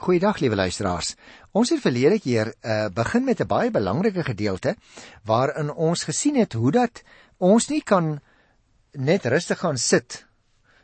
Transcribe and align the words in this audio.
Goeiedag 0.00 0.38
liewe 0.40 0.56
luisteraars. 0.56 1.14
Ons 1.52 1.70
het 1.74 1.82
verlede 1.84 2.16
keer 2.24 2.54
uh, 2.64 2.88
begin 2.88 3.24
met 3.24 3.40
'n 3.40 3.46
baie 3.46 3.70
belangrike 3.70 4.24
gedeelte 4.24 4.76
waarin 5.24 5.72
ons 5.72 6.04
gesien 6.04 6.36
het 6.40 6.52
hoe 6.52 6.72
dat 6.72 7.02
ons 7.36 7.68
nie 7.68 7.82
kan 7.82 8.20
net 8.92 9.26
rustig 9.26 9.58
gaan 9.58 9.76
sit 9.76 10.24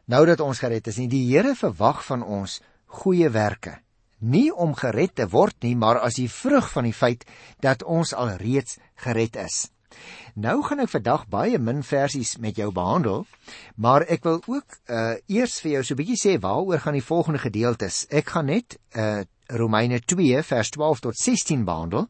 nou 0.07 0.27
dat 0.27 0.41
ons 0.41 0.59
gered 0.59 0.87
is 0.87 0.99
nie. 1.01 1.09
Die 1.09 1.25
Here 1.31 1.55
verwag 1.55 2.05
van 2.07 2.23
ons 2.23 2.61
goeie 2.87 3.29
werke. 3.31 3.79
Nie 4.19 4.55
om 4.55 4.75
gered 4.75 5.15
te 5.15 5.27
word 5.29 5.57
nie, 5.63 5.75
maar 5.77 6.01
as 6.01 6.17
die 6.21 6.31
vrug 6.31 6.71
van 6.73 6.85
die 6.89 6.95
feit 6.95 7.27
dat 7.61 7.83
ons 7.83 8.15
al 8.15 8.37
reeds 8.41 8.79
gered 8.97 9.37
is. 9.37 9.67
Nou 10.35 10.63
gaan 10.63 10.83
ek 10.85 10.91
vandag 10.93 11.29
baie 11.33 11.59
min 11.59 11.83
versies 11.83 12.37
met 12.37 12.57
jou 12.57 12.73
behandel, 12.73 13.25
maar 13.77 14.05
ek 14.09 14.25
wil 14.25 14.43
ook 14.47 14.77
uh 14.89 15.15
eers 15.27 15.61
vir 15.61 15.71
jou 15.71 15.83
so 15.85 15.95
'n 15.95 16.01
bietjie 16.03 16.21
sê 16.21 16.41
waaroor 16.41 16.81
gaan 16.81 16.99
die 16.99 17.09
volgende 17.13 17.39
gedeeltes. 17.39 18.07
Ek 18.11 18.29
gaan 18.29 18.47
net 18.47 18.79
uh 18.95 19.25
Romeine 19.49 20.01
2 20.01 20.43
vers 20.43 20.71
12 20.71 21.01
tot 21.01 21.17
16 21.17 21.65
behandel. 21.65 22.09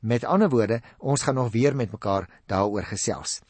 Met 0.00 0.24
ander 0.24 0.48
woorde, 0.48 0.82
ons 0.98 1.22
gaan 1.22 1.34
nog 1.34 1.52
weer 1.52 1.76
met 1.76 1.92
mekaar 1.92 2.28
daaroor 2.46 2.82
gesels. 2.82 3.40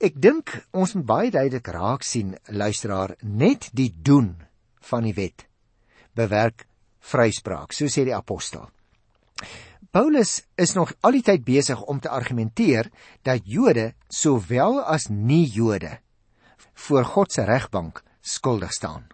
Ek 0.00 0.16
dink 0.16 0.66
ons 0.72 0.94
moet 0.94 1.06
baie 1.06 1.30
duidelik 1.30 1.66
raak 1.66 2.02
sien 2.02 2.36
luisteraar 2.48 3.14
net 3.20 3.68
die 3.72 3.92
doen 4.02 4.36
van 4.80 5.02
die 5.02 5.14
wet 5.14 5.46
bewerk 6.16 6.66
vryspraak, 7.00 7.72
so 7.72 7.86
sê 7.86 8.04
die 8.04 8.16
apostel. 8.16 8.68
Paulus 9.90 10.44
is 10.54 10.76
nog 10.78 10.92
al 11.02 11.16
die 11.18 11.24
tyd 11.26 11.42
besig 11.42 11.80
om 11.90 11.98
te 11.98 12.08
argumenteer 12.14 12.92
dat 13.26 13.42
Jode 13.42 13.88
sowel 14.06 14.78
as 14.86 15.08
nie-Jode 15.10 15.96
voor 16.86 17.04
God 17.04 17.32
se 17.34 17.42
regbank 17.42 17.98
skuldig 18.22 18.70
staan. 18.72 19.08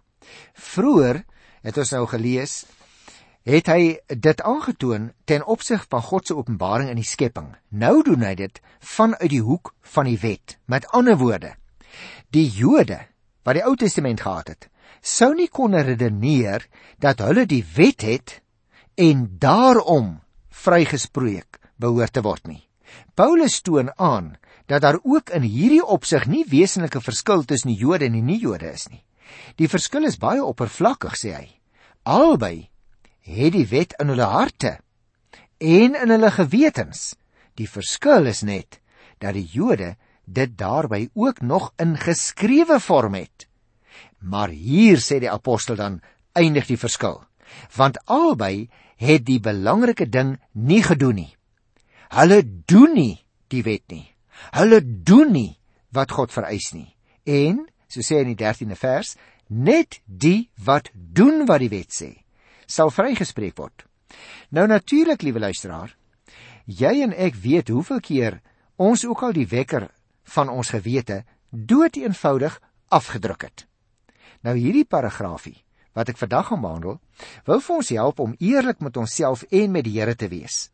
Vroeger 0.53 1.23
het 1.65 1.79
ons 1.81 1.93
nou 1.97 2.03
gelees 2.11 2.67
het 3.49 3.71
hy 3.73 3.97
dit 4.11 4.43
aangetoon 4.43 5.15
ten 5.25 5.47
opsig 5.47 5.87
van 5.89 6.05
God 6.05 6.29
se 6.29 6.37
openbaring 6.37 6.91
in 6.93 7.01
die 7.01 7.09
skepping. 7.09 7.55
Nou 7.73 8.03
doen 8.05 8.27
hy 8.27 8.35
dit 8.37 8.61
vanuit 8.85 9.31
die 9.33 9.41
hoek 9.41 9.73
van 9.95 10.11
die 10.11 10.19
wet. 10.21 10.59
Met 10.69 10.91
ander 10.93 11.17
woorde, 11.17 11.55
die 12.37 12.51
Jode 12.53 13.01
wat 13.49 13.57
die 13.57 13.65
Ou 13.65 13.73
Testament 13.81 14.21
gehad 14.21 14.53
het, 14.53 14.69
sou 15.01 15.33
nie 15.33 15.49
kon 15.49 15.73
redeneer 15.73 16.69
dat 17.01 17.25
hulle 17.25 17.47
die 17.49 17.65
wet 17.65 18.05
het 18.05 18.41
en 19.01 19.25
daarom 19.41 20.19
vrygespreek 20.65 21.61
behoort 21.81 22.15
te 22.17 22.23
word 22.25 22.47
nie. 22.49 22.63
Paulus 23.15 23.61
toon 23.61 23.91
aan 23.97 24.37
dat 24.67 24.83
daar 24.83 24.99
ook 25.03 25.31
in 25.31 25.43
hierdie 25.43 25.85
opsig 25.85 26.27
nie 26.27 26.45
wesenlike 26.49 27.01
verskil 27.01 27.45
tussen 27.45 27.73
die 27.73 27.81
Jode 27.81 28.09
en 28.09 28.17
die 28.19 28.25
nie-Jode 28.25 28.73
is 28.73 28.89
nie. 28.91 29.03
Die 29.59 29.69
verskil 29.69 30.07
is 30.07 30.19
baie 30.19 30.43
oppervlakkig, 30.43 31.15
sê 31.19 31.35
hy. 31.35 31.47
Albei 32.07 32.69
het 33.27 33.55
die 33.55 33.67
wet 33.71 33.95
in 34.01 34.11
hulle 34.15 34.29
harte 34.31 34.79
en 35.59 35.97
in 35.99 36.13
hulle 36.15 36.31
gewetens. 36.35 37.15
Die 37.57 37.69
verskil 37.71 38.29
is 38.31 38.43
net 38.47 38.81
dat 39.23 39.35
die 39.35 39.47
Jode 39.51 39.95
dit 40.27 40.57
daarby 40.59 41.09
ook 41.15 41.41
nog 41.41 41.73
in 41.79 41.97
geskrewe 41.97 42.81
vorm 42.81 43.15
het. 43.15 43.47
Maar 44.19 44.51
hier 44.51 44.99
sê 44.99 45.21
die 45.23 45.31
apostel 45.31 45.79
dan 45.79 46.01
eindig 46.35 46.67
die 46.67 46.79
verskil, 46.79 47.23
want 47.77 47.99
albei 48.11 48.69
het 48.97 49.25
die 49.27 49.41
belangrike 49.41 50.09
ding 50.09 50.37
nie 50.53 50.83
gedoen 50.83 51.21
nie. 51.21 51.33
Hulle 52.15 52.43
doen 52.43 52.95
nie 52.95 53.25
die 53.53 53.63
wet 53.67 53.85
nie. 53.93 54.07
Hulle 54.57 54.81
doen 54.83 55.33
nie 55.33 55.57
wat 55.95 56.13
God 56.13 56.33
vereis 56.33 56.73
nie. 56.75 56.89
En, 57.25 57.67
so 57.89 58.05
sê 58.05 58.23
in 58.23 58.33
die 58.33 58.39
13de 58.39 58.79
vers, 58.79 59.17
net 59.49 60.01
die 60.07 60.49
wat 60.57 60.91
doen 60.95 61.45
wat 61.47 61.63
die 61.63 61.73
wet 61.73 61.93
sê, 61.95 62.11
sal 62.67 62.91
vrygespreek 62.91 63.57
word. 63.59 63.87
Nou 64.51 64.67
natuurlik, 64.67 65.23
liewe 65.23 65.43
luisteraar, 65.43 65.93
jy 66.67 67.03
en 67.05 67.15
ek 67.15 67.39
weet 67.43 67.71
hoeveel 67.71 68.01
keer 68.03 68.41
ons 68.77 69.05
ook 69.07 69.23
al 69.23 69.37
die 69.37 69.47
wekker 69.51 69.89
van 70.37 70.51
ons 70.51 70.73
gewete 70.75 71.23
dood 71.51 71.97
eenvoudig 71.97 72.59
afgedruk 72.89 73.47
het. 73.47 73.67
Nou 74.43 74.57
hierdie 74.59 74.87
paragraafie 74.87 75.66
wat 75.97 76.13
ek 76.13 76.21
vandag 76.21 76.51
gaan 76.51 76.63
behandel, 76.63 76.99
wil 77.49 77.63
vir 77.65 77.77
ons 77.77 77.93
help 77.97 78.21
om 78.21 78.37
eerlik 78.39 78.83
met 78.85 78.99
onsself 79.01 79.47
en 79.51 79.73
met 79.73 79.87
die 79.87 79.97
Here 79.97 80.15
te 80.15 80.29
wees. 80.29 80.69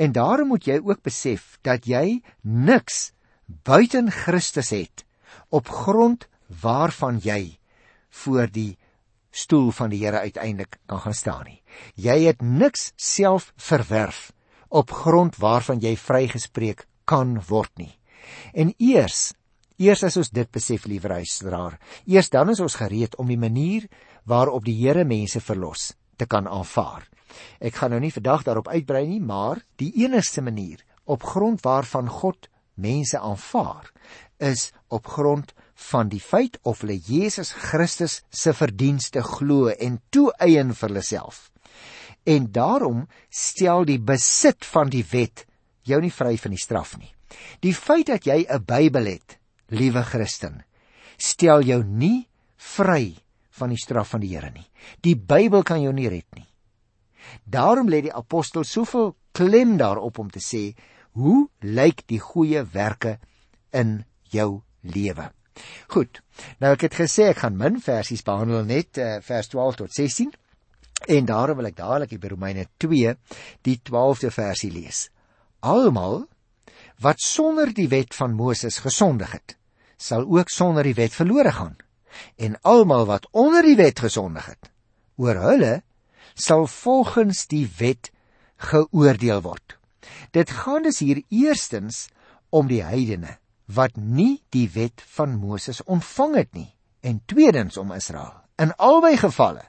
En 0.00 0.14
daarom 0.16 0.54
moet 0.54 0.66
jy 0.66 0.78
ook 0.80 1.02
besef 1.04 1.58
dat 1.66 1.86
jy 1.86 2.22
niks 2.42 3.12
buiten 3.46 4.10
Christus 4.10 4.72
het 4.72 5.04
op 5.50 5.68
grond 5.68 6.26
waarvan 6.62 7.20
jy 7.22 7.58
voor 8.24 8.48
die 8.50 8.78
stoel 9.30 9.70
van 9.76 9.92
die 9.92 10.00
Here 10.04 10.24
uiteindelik 10.24 10.78
kan 10.86 11.02
gaan 11.04 11.14
staan 11.14 11.44
nie. 11.44 11.60
Jy 11.94 12.16
het 12.26 12.42
niks 12.42 12.92
self 12.96 13.52
verwerf 13.56 14.32
op 14.68 14.90
grond 14.90 15.36
waarvan 15.36 15.82
jy 15.82 15.96
vrygespreek 15.96 16.86
kan 17.04 17.36
word 17.48 17.70
nie. 17.78 17.92
En 18.52 18.72
eers, 18.82 19.34
eers 19.78 20.02
as 20.06 20.16
ons 20.16 20.32
dit 20.34 20.50
besef, 20.50 20.86
liewe 20.90 21.08
luisteraar, 21.12 21.78
eers 22.06 22.30
dan 22.32 22.50
is 22.50 22.62
ons 22.64 22.78
gereed 22.80 23.14
om 23.20 23.28
die 23.30 23.38
manier 23.38 23.86
waarop 24.26 24.64
die 24.66 24.76
Here 24.76 25.04
mense 25.04 25.40
verlos 25.40 25.94
te 26.16 26.26
kan 26.26 26.48
aanvaar. 26.48 27.06
Ek 27.60 27.78
gaan 27.78 27.92
nou 27.94 28.00
nie 28.02 28.12
vandag 28.12 28.44
daarop 28.46 28.68
uitbrei 28.68 29.06
nie, 29.06 29.20
maar 29.20 29.62
die 29.80 29.92
enigste 30.02 30.42
manier 30.42 30.82
op 31.04 31.22
grond 31.22 31.62
waarvan 31.62 32.08
God 32.10 32.48
mense 32.74 33.18
aanvaar 33.18 33.90
is 34.42 34.70
op 34.92 35.06
grond 35.06 35.52
van 35.90 36.08
die 36.08 36.20
feit 36.20 36.58
of 36.62 36.82
hulle 36.84 36.96
Jesus 36.96 37.52
Christus 37.52 38.22
se 38.30 38.52
verdienste 38.56 39.22
glo 39.24 39.68
en 39.68 40.00
toeëien 40.10 40.74
vir 40.74 40.88
hulle 40.88 41.04
self. 41.04 41.50
En 42.26 42.48
daarom 42.52 43.04
stel 43.30 43.84
die 43.88 44.00
besit 44.02 44.64
van 44.64 44.90
die 44.92 45.04
wet 45.12 45.44
jou 45.86 46.00
nie 46.02 46.12
vry 46.12 46.34
van 46.40 46.56
die 46.56 46.60
straf 46.60 46.96
nie. 46.98 47.12
Die 47.60 47.74
feit 47.74 48.08
dat 48.10 48.26
jy 48.26 48.46
'n 48.48 48.64
Bybel 48.64 49.06
het, 49.06 49.38
liewe 49.68 50.02
Christen, 50.02 50.64
stel 51.16 51.62
jou 51.62 51.84
nie 51.84 52.28
vry 52.56 53.14
van 53.56 53.72
die 53.72 53.80
straf 53.80 54.12
van 54.14 54.22
die 54.24 54.34
Here 54.34 54.50
nie. 54.52 54.66
Die 55.02 55.16
Bybel 55.16 55.64
kan 55.66 55.82
jou 55.82 55.92
nie 55.96 56.08
red 56.12 56.28
nie. 56.36 56.46
Daarom 57.44 57.88
lê 57.90 58.02
die 58.06 58.14
apostel 58.14 58.64
soveel 58.64 59.14
klem 59.36 59.76
daarop 59.80 60.18
om 60.18 60.30
te 60.30 60.40
sê, 60.40 60.70
hoe 61.16 61.48
lyk 61.64 62.04
die 62.10 62.20
goeie 62.20 62.62
werke 62.72 63.16
in 63.72 64.04
jou 64.30 64.62
lewe? 64.82 65.30
Goed. 65.88 66.20
Nou 66.60 66.74
ek 66.76 66.86
het 66.88 66.98
gesê 66.98 67.30
ek 67.32 67.42
gaan 67.44 67.56
min 67.56 67.80
versies 67.80 68.24
behandel 68.24 68.66
net 68.68 69.00
uh, 69.00 69.16
vers 69.24 69.48
12 69.52 69.80
tot 69.80 69.94
16 69.96 70.32
en 71.16 71.28
daarom 71.28 71.60
wil 71.60 71.68
ek 71.70 71.78
dadelik 71.78 72.16
by 72.20 72.32
Romeine 72.32 72.66
2 72.82 73.14
die 73.64 73.78
12de 73.88 74.32
versie 74.34 74.72
lees. 74.72 75.06
Almal 75.64 76.26
wat 77.00 77.20
sonder 77.24 77.72
die 77.76 77.88
wet 77.92 78.14
van 78.16 78.36
Moses 78.36 78.78
gesondig 78.84 79.32
het, 79.32 79.56
sal 79.96 80.24
ook 80.28 80.52
sonder 80.52 80.84
die 80.84 80.96
wet 80.96 81.16
verlore 81.16 81.52
gaan 81.52 81.76
en 82.36 82.58
almal 82.62 83.06
wat 83.06 83.28
onder 83.30 83.62
die 83.62 83.76
wet 83.76 84.00
gesondig 84.00 84.46
het 84.46 84.70
oor 85.16 85.40
hulle 85.40 85.74
sal 86.34 86.66
volgens 86.66 87.46
die 87.48 87.64
wet 87.78 88.10
geoordeel 88.56 89.40
word. 89.44 89.76
Dit 90.30 90.50
gaan 90.50 90.82
dus 90.82 90.98
hier 90.98 91.22
eerstens 91.28 92.08
om 92.48 92.68
die 92.68 92.82
heidene 92.84 93.38
wat 93.66 93.96
nie 93.96 94.42
die 94.54 94.68
wet 94.74 95.02
van 95.16 95.36
Moses 95.40 95.82
ontvang 95.84 96.36
het 96.36 96.52
nie 96.54 96.70
en 97.00 97.22
tweedens 97.26 97.76
om 97.76 97.92
Israel. 97.92 98.34
In 98.56 98.72
albei 98.76 99.16
gevalle 99.16 99.64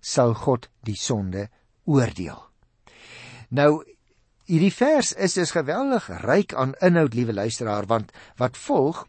sal 0.00 0.34
God 0.34 0.68
die 0.86 0.96
sonde 0.96 1.48
oordeel. 1.84 2.38
Nou 3.50 3.82
hierdie 4.50 4.74
vers 4.74 5.12
is 5.12 5.36
dus 5.38 5.52
geweldig 5.54 6.08
ryk 6.24 6.54
aan 6.58 6.74
inhoud 6.82 7.14
liewe 7.14 7.34
luisteraar 7.36 7.86
want 7.90 8.10
wat 8.40 8.58
volg 8.58 9.04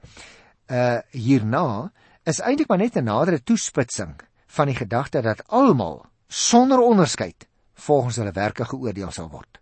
uh 0.72 1.00
hierna 1.12 1.92
is 2.24 2.40
eintlik 2.40 2.68
maar 2.70 2.78
net 2.78 2.98
'n 2.98 3.04
nadere 3.04 3.44
toespitsing 3.44 4.20
van 4.48 4.66
die 4.68 4.76
gedagte 4.76 5.22
dat 5.22 5.48
almal 5.48 6.06
sonder 6.28 6.80
onderskeid 6.80 7.48
volgens 7.74 8.16
hulle 8.16 8.32
werke 8.32 8.66
geoordeel 8.66 9.12
sal 9.12 9.30
word. 9.30 9.60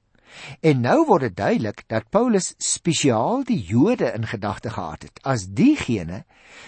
En 0.61 0.81
nou 0.81 1.05
word 1.05 1.21
dit 1.21 1.35
duidelik 1.35 1.83
dat 1.87 2.09
Paulus 2.09 2.53
spesiaal 2.57 3.43
die 3.43 3.61
Jode 3.63 4.11
in 4.11 4.27
gedagte 4.27 4.69
gehad 4.69 5.01
het 5.01 5.19
as 5.23 5.47
diegene 5.47 6.23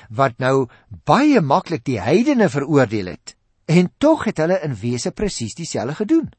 wat 0.09 0.37
nou 0.37 0.67
baie 1.03 1.41
maklik 1.41 1.83
die 1.85 1.99
heidene 1.99 2.49
veroordeel 2.49 3.05
het 3.05 3.35
en 3.65 3.91
tog 3.97 4.23
het 4.23 4.37
hulle 4.37 4.59
in 4.65 4.75
wese 4.75 5.11
presies 5.11 5.55
dieselfde 5.55 5.95
gedoen 5.95 6.31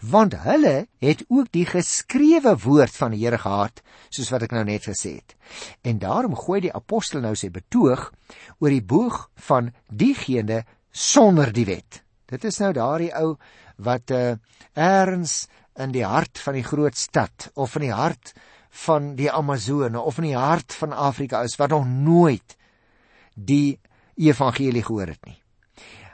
want 0.00 0.34
hulle 0.44 0.86
het 1.02 1.24
ook 1.28 1.50
die 1.54 1.66
geskrewe 1.68 2.56
woord 2.64 2.94
van 2.96 3.14
die 3.14 3.24
Here 3.24 3.38
gehad 3.38 3.82
soos 4.08 4.30
wat 4.32 4.46
ek 4.48 4.54
nou 4.56 4.64
net 4.68 4.88
gesê 4.88 5.18
het. 5.18 5.36
En 5.82 6.00
daarom 6.02 6.36
gooi 6.36 6.60
die 6.66 6.74
apostel 6.74 7.22
nou 7.24 7.34
sy 7.36 7.50
betoog 7.54 8.10
oor 8.58 8.72
die 8.72 8.84
boog 8.84 9.28
van 9.48 9.72
diegene 9.88 10.64
sonder 10.90 11.52
die 11.52 11.66
wet. 11.68 12.02
Dit 12.28 12.44
is 12.44 12.60
nou 12.60 12.72
daardie 12.76 13.12
ou 13.16 13.36
wat 13.78 14.10
uh, 14.10 14.36
eers 14.76 15.46
in 15.78 15.92
die 15.94 16.04
hart 16.04 16.40
van 16.42 16.58
die 16.58 16.66
groot 16.66 16.96
stad 16.98 17.50
of 17.54 17.76
in 17.78 17.88
die 17.88 17.94
hart 17.94 18.34
van 18.84 19.14
die 19.18 19.30
Amazone 19.32 20.00
of 20.00 20.18
in 20.18 20.30
die 20.30 20.38
hart 20.38 20.74
van 20.76 20.92
Afrika 20.92 21.42
is 21.46 21.56
wat 21.58 21.70
nog 21.70 21.86
nooit 21.86 22.56
die 23.34 23.78
evangelie 24.18 24.82
gehoor 24.82 25.14
het 25.14 25.24
nie. 25.26 25.38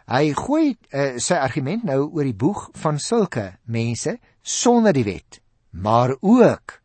Hy 0.04 0.34
gooi 0.36 0.74
uh, 0.92 1.16
sy 1.16 1.38
argument 1.40 1.86
nou 1.88 2.02
oor 2.10 2.26
die 2.28 2.36
boeg 2.36 2.66
van 2.76 2.98
sulke 3.00 3.54
mense 3.64 4.18
sonder 4.44 4.92
die 4.92 5.06
wet, 5.06 5.40
maar 5.72 6.12
ook 6.20 6.80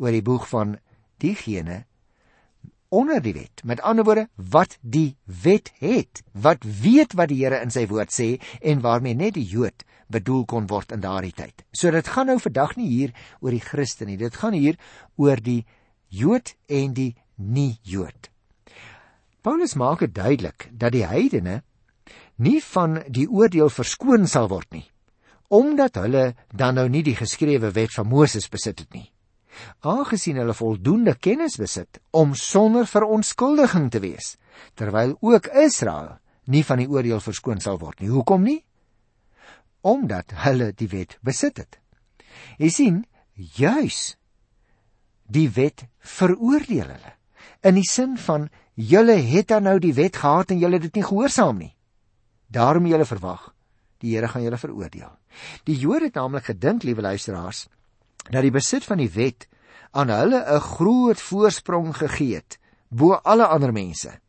oor 0.00 0.14
die 0.14 0.24
boeg 0.24 0.46
van 0.48 0.78
diegene 1.20 1.84
onder 2.94 3.20
die 3.20 3.34
wet. 3.34 3.60
Met 3.68 3.82
ander 3.82 4.06
woorde, 4.06 4.28
wat 4.36 4.78
die 4.80 5.16
wet 5.24 5.72
het, 5.82 6.22
wat 6.32 6.64
weet 6.64 7.12
wat 7.18 7.28
die 7.28 7.42
Here 7.42 7.60
in 7.60 7.72
sy 7.74 7.84
woord 7.90 8.14
sê 8.14 8.38
en 8.62 8.80
waarmee 8.84 9.18
net 9.18 9.36
die 9.36 9.44
Jood 9.44 9.84
bedoel 10.08 10.44
kon 10.48 10.68
word 10.70 10.94
in 10.94 11.02
daardie 11.04 11.34
tyd. 11.34 11.64
So 11.72 11.90
dit 11.90 12.08
gaan 12.08 12.30
nou 12.30 12.38
vandag 12.40 12.76
nie 12.78 12.88
hier 12.88 13.12
oor 13.40 13.52
die 13.52 13.64
Christen 13.64 14.08
nie. 14.08 14.16
Dit 14.20 14.38
gaan 14.40 14.56
hier 14.56 14.78
oor 15.20 15.42
die 15.42 15.64
Jood 16.08 16.54
en 16.70 16.94
die 16.96 17.12
nie-Jood. 17.36 18.30
Paulus 19.44 19.74
maak 19.76 20.00
dit 20.00 20.14
duidelik 20.14 20.70
dat 20.72 20.94
die 20.94 21.04
heidene 21.04 21.60
nie 22.36 22.60
van 22.62 23.00
die 23.08 23.28
oordeel 23.30 23.70
verskoon 23.70 24.26
sal 24.26 24.48
word 24.48 24.70
nie, 24.72 24.86
omdat 25.48 26.00
hulle 26.02 26.34
dan 26.52 26.74
nou 26.80 26.88
nie 26.88 27.02
die 27.06 27.16
geskrewe 27.16 27.70
wet 27.74 27.94
van 27.94 28.08
Moses 28.08 28.48
besit 28.50 28.80
het 28.82 28.94
nie 28.94 29.08
aangesien 29.86 30.38
hulle 30.40 30.54
voldoende 30.56 31.14
kennis 31.26 31.56
besit 31.60 32.00
om 32.10 32.34
sonder 32.38 32.88
verontskuldiging 32.90 33.90
te 33.92 34.02
wees 34.04 34.34
terwyl 34.78 35.16
ook 35.20 35.48
Israel 35.64 36.16
nie 36.50 36.64
van 36.66 36.82
die 36.82 36.90
oordeel 36.90 37.22
verskoon 37.24 37.60
sal 37.64 37.78
word 37.80 38.00
nie. 38.00 38.10
Hoekom 38.12 38.44
nie? 38.44 38.60
Omdat 39.80 40.34
hulle 40.44 40.72
die 40.76 40.88
wet 40.92 41.16
besit 41.24 41.60
het. 41.62 41.78
Jy 42.60 42.70
sien 42.72 42.98
juis 43.34 44.16
die 45.24 45.48
wet 45.56 45.86
veroordeel 45.98 46.90
hulle 46.90 47.14
in 47.64 47.78
die 47.78 47.88
sin 47.88 48.18
van 48.20 48.50
julle 48.74 49.16
het 49.24 49.48
dan 49.48 49.64
nou 49.64 49.78
die 49.80 49.94
wet 49.96 50.18
gehad 50.20 50.52
en 50.52 50.60
julle 50.60 50.76
het 50.76 50.90
dit 50.90 51.00
nie 51.00 51.06
gehoorsaam 51.06 51.62
nie 51.62 51.72
daarom 52.54 52.86
julle 52.90 53.08
verwag 53.08 53.50
die 54.02 54.14
Here 54.14 54.28
gaan 54.28 54.44
julle 54.46 54.60
veroordeel 54.60 55.12
die 55.68 55.78
Jode 55.78 56.08
het 56.08 56.18
naamlik 56.18 56.50
gedink 56.52 56.86
liewe 56.86 57.02
luisteraars 57.02 57.66
dat 58.30 58.42
die 58.42 58.54
besit 58.54 58.86
van 58.88 59.02
die 59.02 59.10
wet 59.10 59.48
aan 59.94 60.10
hulle 60.10 60.40
'n 60.42 60.60
groot 60.60 61.20
voorsprong 61.20 61.94
gegee 61.96 62.34
het 62.34 62.58
bo 62.94 63.14
alle 63.14 63.46
ander 63.46 63.72
mense. 63.72 64.20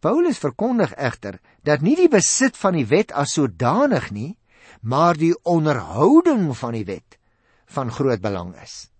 Paulus 0.00 0.38
verkondig 0.42 0.94
egter 0.98 1.38
dat 1.62 1.80
nie 1.80 1.94
die 1.96 2.10
besit 2.10 2.58
van 2.58 2.74
die 2.74 2.86
wet 2.90 3.12
as 3.12 3.36
sodanig 3.38 4.10
nie, 4.10 4.36
maar 4.80 5.14
die 5.14 5.34
onderhouding 5.46 6.50
van 6.58 6.74
die 6.74 6.84
wet 6.84 7.18
van 7.66 7.92
groot 7.94 8.20
belang 8.20 8.54
is. 8.62 8.90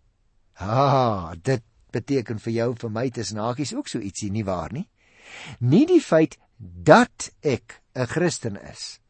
Ah, 0.54 1.34
dit 1.42 1.62
beteken 1.92 2.38
vir 2.38 2.52
jou 2.52 2.68
vir 2.78 2.90
my 2.90 3.08
tussen 3.10 3.42
hakies 3.42 3.74
ook 3.74 3.88
so 3.90 3.98
ietsie 3.98 4.30
nie 4.30 4.46
waar 4.46 4.72
nie. 4.72 4.86
Nie 5.58 5.84
die 5.86 6.00
feit 6.00 6.38
dat 6.62 7.32
ek 7.42 7.82
'n 7.94 8.06
Christen 8.06 8.56
is 8.56 9.00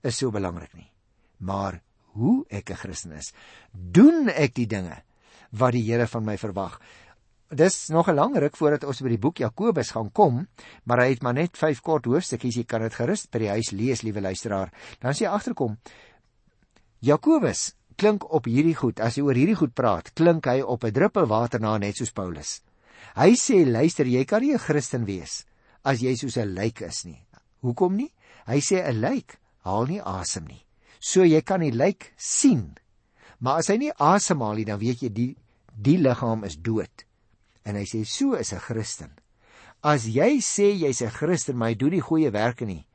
is 0.00 0.16
so 0.16 0.30
belangrik 0.30 0.72
nie, 0.74 0.90
maar 1.38 1.82
hoe 2.16 2.46
ek 2.48 2.70
'n 2.70 2.76
Christen 2.76 3.12
is. 3.12 3.32
Doen 3.72 4.28
ek 4.28 4.54
die 4.54 4.66
dinge 4.66 5.02
wat 5.50 5.72
die 5.72 5.84
Here 5.84 6.06
van 6.06 6.24
my 6.24 6.36
verwag? 6.36 6.80
Dis 7.50 7.88
nog 7.88 8.08
'n 8.08 8.14
lang 8.14 8.36
ruk 8.36 8.56
voordat 8.56 8.84
ons 8.84 9.00
by 9.00 9.08
die 9.08 9.18
boek 9.18 9.38
Jakobus 9.38 9.90
gaan 9.90 10.10
kom, 10.12 10.48
maar 10.84 10.98
hy 10.98 11.10
het 11.10 11.22
maar 11.22 11.34
net 11.34 11.56
5 11.56 11.80
kort 11.80 12.04
hoofstukkies. 12.04 12.56
Jy 12.56 12.64
kan 12.64 12.80
dit 12.80 12.94
gerus 12.94 13.26
by 13.26 13.38
die 13.38 13.48
huis 13.48 13.70
lees, 13.70 14.02
liewe 14.02 14.20
luisteraar. 14.20 14.72
Dan 15.00 15.10
as 15.10 15.18
jy 15.18 15.26
agterkom, 15.26 15.78
Jakobus 17.00 17.74
klink 17.96 18.32
op 18.32 18.44
hierdie 18.44 18.76
goed. 18.76 19.00
As 19.00 19.16
jy 19.16 19.22
oor 19.22 19.34
hierdie 19.34 19.56
goed 19.56 19.74
praat, 19.74 20.14
klink 20.14 20.46
hy 20.46 20.60
op 20.60 20.84
'n 20.84 20.92
druppel 20.92 21.26
water 21.26 21.60
na 21.60 21.78
net 21.78 21.96
soos 21.96 22.12
Paulus. 22.12 22.62
Hy 23.14 23.34
sê, 23.34 23.66
luister, 23.66 24.06
jy 24.06 24.24
kan 24.24 24.42
nie 24.42 24.54
'n 24.54 24.58
Christen 24.58 25.04
wees 25.04 25.44
as 25.82 26.00
jy 26.00 26.14
soos 26.16 26.36
'n 26.36 26.54
lijk 26.54 26.80
is 26.80 27.04
nie. 27.04 27.24
Hoekom 27.60 27.96
nie? 27.96 28.12
Hy 28.46 28.60
sê 28.60 28.82
'n 28.82 29.00
lijk 29.00 29.38
haal 29.64 29.86
nie 29.86 30.00
asem 30.00 30.46
nie. 30.46 30.64
So 31.00 31.24
jy 31.24 31.40
kan 31.42 31.60
die 31.60 31.72
lijk 31.72 32.12
sien. 32.16 32.76
Maar 33.38 33.58
as 33.62 33.68
hy 33.68 33.76
nie 33.76 33.92
asemhaal 33.92 34.54
nie, 34.54 34.64
dan 34.64 34.78
weet 34.78 35.02
jy 35.02 35.12
die 35.12 35.36
die 35.78 35.98
liggaam 35.98 36.44
is 36.44 36.56
dood. 36.56 37.04
En 37.62 37.76
hy 37.76 37.84
sê 37.84 38.04
so 38.04 38.34
is 38.34 38.52
'n 38.52 38.58
Christen. 38.58 39.10
As 39.82 40.06
jy 40.06 40.40
sê 40.42 40.74
jy's 40.74 41.02
'n 41.02 41.10
Christen, 41.10 41.56
maar 41.56 41.70
jy 41.70 41.76
doen 41.76 41.90
nie 41.90 42.00
goeie 42.00 42.30
werke 42.30 42.64
nie, 42.66 42.86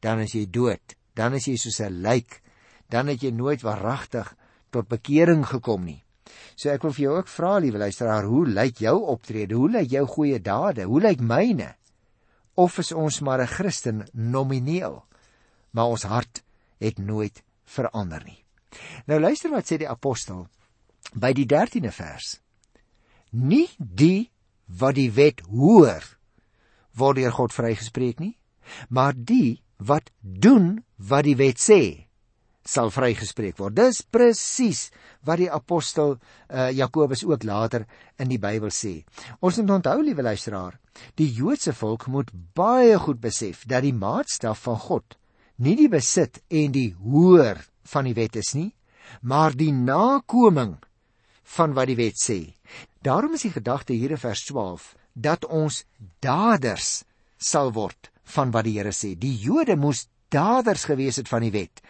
dan 0.00 0.20
is 0.20 0.32
jy 0.32 0.46
dood. 0.46 0.94
Dan 1.14 1.34
is 1.34 1.46
jy 1.46 1.56
soos 1.56 1.80
'n 1.80 2.02
lijk. 2.02 2.42
Dan 2.88 3.08
het 3.08 3.20
jy 3.22 3.30
nooit 3.30 3.62
waaragtig 3.62 4.36
tot 4.70 4.88
bekering 4.88 5.44
gekom 5.46 5.84
nie. 5.84 6.04
So 6.56 6.70
ek 6.70 6.82
wil 6.82 6.92
vir 6.92 7.02
jou 7.02 7.16
ook 7.16 7.28
vra, 7.28 7.58
liewe 7.58 7.78
luisteraar, 7.78 8.24
hoe 8.24 8.46
lyk 8.46 8.78
jou 8.78 9.02
optrede? 9.02 9.54
Hoe 9.54 9.70
lyk 9.70 9.90
jou 9.90 10.06
goeie 10.06 10.40
dade? 10.40 10.84
Hoe 10.84 11.00
lyk 11.00 11.20
myne? 11.20 11.74
Of 12.58 12.80
is 12.82 12.90
ons 12.92 13.20
maar 13.22 13.40
'n 13.40 13.46
Christen 13.46 14.06
nomineel, 14.12 15.04
maar 15.70 15.84
ons 15.94 16.02
hart 16.02 16.42
het 16.78 16.98
nooit 16.98 17.42
verander 17.64 18.22
nie. 18.24 18.44
Nou 19.06 19.20
luister 19.20 19.50
wat 19.50 19.70
sê 19.70 19.78
die 19.78 19.88
apostel 19.88 20.48
by 21.14 21.32
die 21.32 21.46
13de 21.46 21.92
vers. 21.92 22.40
Nie 23.30 23.68
die 23.78 24.30
wat 24.66 24.94
die 24.94 25.12
wet 25.12 25.40
hoor 25.40 26.02
word 26.98 27.16
deur 27.16 27.32
God 27.32 27.52
vrygespreek 27.52 28.18
nie, 28.18 28.36
maar 28.88 29.14
die 29.16 29.62
wat 29.76 30.10
doen 30.20 30.84
wat 30.96 31.24
die 31.24 31.36
wet 31.36 31.60
sê 31.62 32.08
sal 32.64 32.90
vrygespreek 32.90 33.56
word. 33.56 33.76
Dis 33.76 34.02
presies 34.02 34.90
wat 35.26 35.40
die 35.42 35.50
apostel 35.50 36.16
uh, 36.16 36.70
Jakobus 36.70 37.24
ook 37.26 37.42
later 37.42 37.86
in 38.18 38.30
die 38.30 38.40
Bybel 38.40 38.70
sê. 38.74 39.02
Ons 39.40 39.58
moet 39.60 39.78
onthou, 39.78 40.00
liewe 40.02 40.22
luisteraar, 40.22 40.78
die 41.18 41.30
Joodse 41.32 41.74
volk 41.74 42.06
moet 42.06 42.30
baie 42.54 42.98
goed 42.98 43.20
besef 43.22 43.64
dat 43.66 43.86
die 43.86 43.94
maatstaf 43.94 44.64
van 44.66 44.78
God 44.88 45.18
nie 45.58 45.74
die 45.78 45.90
besit 45.90 46.40
en 46.48 46.74
die 46.74 46.92
hoor 47.02 47.58
van 47.90 48.06
die 48.06 48.14
wet 48.14 48.36
is 48.38 48.52
nie, 48.54 48.70
maar 49.22 49.56
die 49.56 49.72
nakoming 49.72 50.76
van 51.56 51.74
wat 51.74 51.90
die 51.90 51.98
wet 51.98 52.20
sê. 52.20 52.38
Daarom 53.02 53.34
is 53.34 53.46
die 53.46 53.54
gedagte 53.54 53.96
hier 53.96 54.14
in 54.14 54.20
vers 54.20 54.44
12 54.50 54.92
dat 55.18 55.46
ons 55.48 55.82
daders 56.22 57.02
sal 57.38 57.72
word 57.74 58.10
van 58.34 58.52
wat 58.54 58.66
die 58.68 58.76
Here 58.76 58.92
sê. 58.92 59.14
Die 59.18 59.34
Jode 59.40 59.78
moes 59.80 60.06
daders 60.30 60.84
gewees 60.84 61.18
het 61.18 61.30
van 61.30 61.46
die 61.46 61.54
wet 61.54 61.82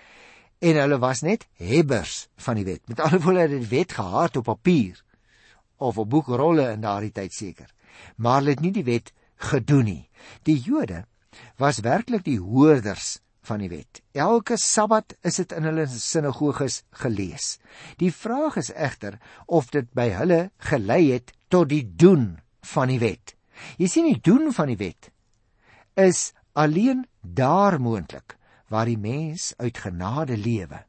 en 0.58 0.80
hulle 0.80 0.98
was 0.98 1.22
net 1.22 1.46
hebbers 1.60 2.26
van 2.42 2.58
die 2.58 2.66
wet. 2.66 2.82
Met 2.90 3.00
ander 3.00 3.22
woorde 3.22 3.46
het 3.46 3.54
die 3.54 3.70
wet 3.70 3.94
gehad 3.98 4.36
op 4.36 4.48
papier 4.50 5.02
of 5.76 5.98
op 5.98 6.10
boekrolle 6.10 6.70
in 6.72 6.82
daardie 6.82 7.14
tyd 7.14 7.34
seker. 7.34 7.70
Maar 8.16 8.40
hulle 8.40 8.56
het 8.56 8.64
nie 8.64 8.74
die 8.74 8.86
wet 8.86 9.12
gedoen 9.50 9.86
nie. 9.86 10.04
Die 10.42 10.58
Jode 10.58 11.04
was 11.58 11.82
werklik 11.86 12.24
die 12.26 12.40
hoorders 12.42 13.18
van 13.46 13.62
die 13.62 13.70
wet. 13.70 14.02
Elke 14.12 14.58
Sabbat 14.58 15.14
is 15.22 15.38
dit 15.40 15.52
in 15.56 15.68
hulle 15.68 15.86
sinagoges 15.88 16.82
gelees. 17.02 17.56
Die 18.02 18.10
vraag 18.12 18.58
is 18.60 18.72
egter 18.74 19.20
of 19.46 19.70
dit 19.74 19.88
by 19.96 20.10
hulle 20.16 20.48
gelei 20.70 21.04
het 21.14 21.32
tot 21.48 21.70
die 21.70 21.84
doen 21.86 22.40
van 22.74 22.90
die 22.90 23.00
wet. 23.00 23.36
Jy 23.78 23.88
sien 23.90 24.10
die 24.10 24.20
doen 24.22 24.50
van 24.54 24.74
die 24.74 24.80
wet 24.80 25.12
is 25.98 26.32
alleen 26.54 27.00
daar 27.22 27.80
moontlik 27.82 28.37
waar 28.68 28.88
die 28.88 28.98
mens 29.00 29.52
uit 29.58 29.78
genade 29.78 30.36
lewe 30.36 30.84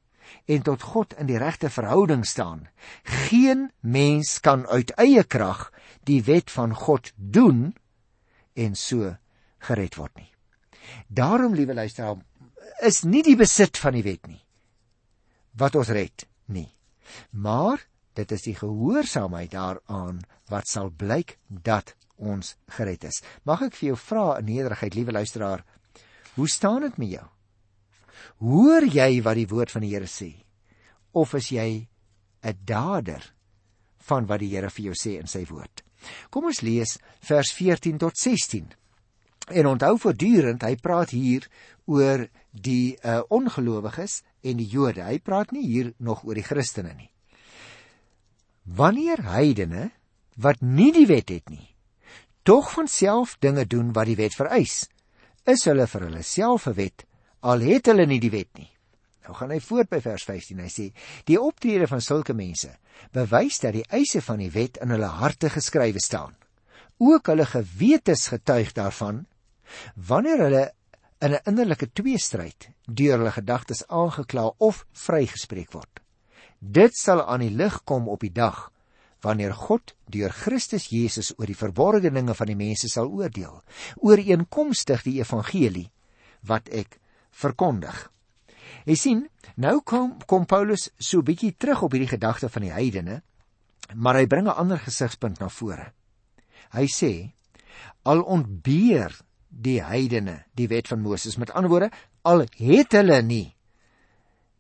en 0.46 0.62
tot 0.62 0.82
God 0.82 1.16
in 1.18 1.30
die 1.30 1.40
regte 1.42 1.72
verhouding 1.74 2.26
staan. 2.28 2.68
Geen 3.04 3.72
mens 3.80 4.38
kan 4.46 4.68
uit 4.68 4.92
eie 5.02 5.24
krag 5.24 5.70
die 6.06 6.22
wet 6.28 6.52
van 6.54 6.76
God 6.76 7.12
doen 7.16 7.74
en 8.54 8.76
so 8.76 9.16
gered 9.66 9.98
word 9.98 10.16
nie. 10.18 10.30
Daarom, 11.08 11.56
liewe 11.58 11.74
luisteraar, 11.74 12.22
is 12.86 13.04
nie 13.04 13.24
die 13.26 13.38
besit 13.38 13.78
van 13.78 13.98
die 13.98 14.06
wet 14.06 14.28
nie 14.28 14.42
wat 15.60 15.76
ons 15.76 15.90
red 15.92 16.24
nie. 16.54 16.70
Maar 17.32 17.82
dit 18.16 18.32
is 18.32 18.46
die 18.46 18.56
gehoorsaamheid 18.56 19.52
daaraan 19.52 20.22
wat 20.52 20.70
sal 20.70 20.88
blyk 20.90 21.38
dat 21.48 21.96
ons 22.16 22.56
gered 22.76 23.04
is. 23.10 23.22
Mag 23.44 23.66
ek 23.68 23.76
vir 23.80 23.92
jou 23.92 23.98
vra 24.00 24.26
in 24.40 24.50
nederigheid, 24.52 24.96
liewe 24.96 25.16
luisteraar, 25.16 25.66
hoe 26.36 26.48
staan 26.48 26.86
dit 26.86 26.98
met 27.02 27.14
jou? 27.18 27.28
Hoor 28.40 28.86
jy 28.86 29.22
wat 29.26 29.36
die 29.36 29.48
woord 29.48 29.72
van 29.72 29.86
die 29.86 29.94
Here 29.94 30.08
sê? 30.08 30.32
Of 31.14 31.34
is 31.34 31.52
jy 31.52 31.88
'n 32.44 32.58
dader 32.66 33.34
van 33.98 34.26
wat 34.26 34.40
die 34.40 34.50
Here 34.56 34.70
vir 34.70 34.86
jou 34.86 34.94
sê 34.96 35.20
in 35.20 35.28
sy 35.28 35.46
woord? 35.46 35.84
Kom 36.30 36.46
ons 36.46 36.62
lees 36.62 36.98
vers 37.22 37.52
14 37.52 37.98
tot 37.98 38.18
16. 38.18 38.70
En 39.50 39.66
onthou 39.66 39.98
voortdurend, 39.98 40.64
hy 40.64 40.76
praat 40.76 41.10
hier 41.10 41.48
oor 41.90 42.28
die 42.52 42.98
uh, 43.04 43.22
ongelowiges 43.30 44.22
en 44.46 44.58
die 44.62 44.68
Jode. 44.70 45.04
Hy 45.04 45.20
praat 45.20 45.52
nie 45.52 45.66
hier 45.66 45.94
nog 45.98 46.24
oor 46.24 46.38
die 46.38 46.46
Christene 46.46 46.94
nie. 46.94 47.10
Wanneer 48.64 49.24
heidene 49.26 49.90
wat 50.38 50.62
nie 50.62 50.92
die 50.94 51.08
wet 51.10 51.34
het 51.34 51.50
nie, 51.50 51.74
tog 52.44 52.70
van 52.72 52.88
self 52.88 53.36
dinge 53.42 53.66
doen 53.66 53.92
wat 53.94 54.08
die 54.08 54.20
wet 54.20 54.38
vereis, 54.38 54.86
is 55.50 55.66
hulle 55.66 55.88
vir 55.90 56.06
hulle 56.08 56.24
self 56.24 56.68
'n 56.68 56.78
wet 56.78 57.06
al 57.42 57.64
het 57.64 57.88
hulle 57.92 58.06
nie 58.06 58.20
die 58.20 58.32
wet 58.34 58.52
nie. 58.58 58.70
Nou 59.26 59.36
gaan 59.38 59.52
hy 59.54 59.60
voort 59.62 59.90
by 59.90 60.00
vers 60.02 60.24
15. 60.26 60.60
Hy 60.60 60.70
sê: 60.74 60.86
"Die 61.26 61.40
optrede 61.40 61.88
van 61.88 62.02
sulke 62.02 62.34
mense 62.34 62.72
bewys 63.12 63.60
dat 63.60 63.74
die 63.74 63.86
eise 63.90 64.22
van 64.22 64.40
die 64.42 64.52
wet 64.52 64.80
in 64.84 64.90
hulle 64.90 65.12
harte 65.20 65.50
geskrywe 65.50 66.02
staan. 66.04 66.36
Ook 67.00 67.32
hulle 67.32 67.46
gewetes 67.46 68.28
getuig 68.28 68.74
daarvan 68.74 69.26
wanneer 69.96 70.44
hulle 70.48 70.66
in 71.22 71.34
'n 71.34 71.42
innerlike 71.46 71.92
tweestryd 71.94 72.70
deur 72.88 73.18
hulle 73.18 73.32
gedagtes 73.32 73.88
aangekla 73.88 74.52
of 74.58 74.86
vrygespreek 74.94 75.72
word. 75.72 76.00
Dit 76.60 76.96
sal 76.96 77.24
aan 77.24 77.40
die 77.40 77.56
lig 77.56 77.84
kom 77.84 78.08
op 78.08 78.20
die 78.20 78.34
dag 78.34 78.72
wanneer 79.22 79.54
God 79.54 79.96
deur 80.08 80.32
Christus 80.32 80.88
Jesus 80.88 81.34
oor 81.38 81.46
die 81.46 81.58
verborgde 81.58 82.12
dinge 82.12 82.34
van 82.34 82.48
die 82.48 82.56
mense 82.56 82.88
sal 82.88 83.08
oordeel, 83.12 83.62
ooreenkomstig 83.98 85.04
die 85.04 85.20
evangelie 85.20 85.92
wat 86.42 86.70
ek 86.70 86.99
verkondig. 87.40 88.08
Jy 88.86 88.96
sien, 88.96 89.24
nou 89.56 89.80
kom 89.86 90.18
kom 90.28 90.46
Paulus 90.50 90.90
so 90.98 91.24
bietjie 91.26 91.56
terug 91.58 91.84
op 91.86 91.96
hierdie 91.96 92.12
gedagte 92.12 92.50
van 92.50 92.66
die 92.66 92.74
heidene, 92.74 93.22
maar 93.96 94.20
hy 94.20 94.28
bring 94.28 94.48
'n 94.48 94.56
ander 94.56 94.80
gesigspunt 94.80 95.40
na 95.40 95.50
vore. 95.50 95.94
Hy 96.72 96.86
sê 96.86 97.34
al 98.04 98.22
ontbeer 98.22 99.16
die 99.50 99.82
heidene 99.82 100.46
die 100.56 100.68
wet 100.68 100.88
van 100.88 101.02
Moses, 101.02 101.38
met 101.38 101.52
ander 101.52 101.70
woorde, 101.70 101.92
al 102.22 102.46
het 102.58 102.92
hulle 102.92 103.22
nie 103.22 103.56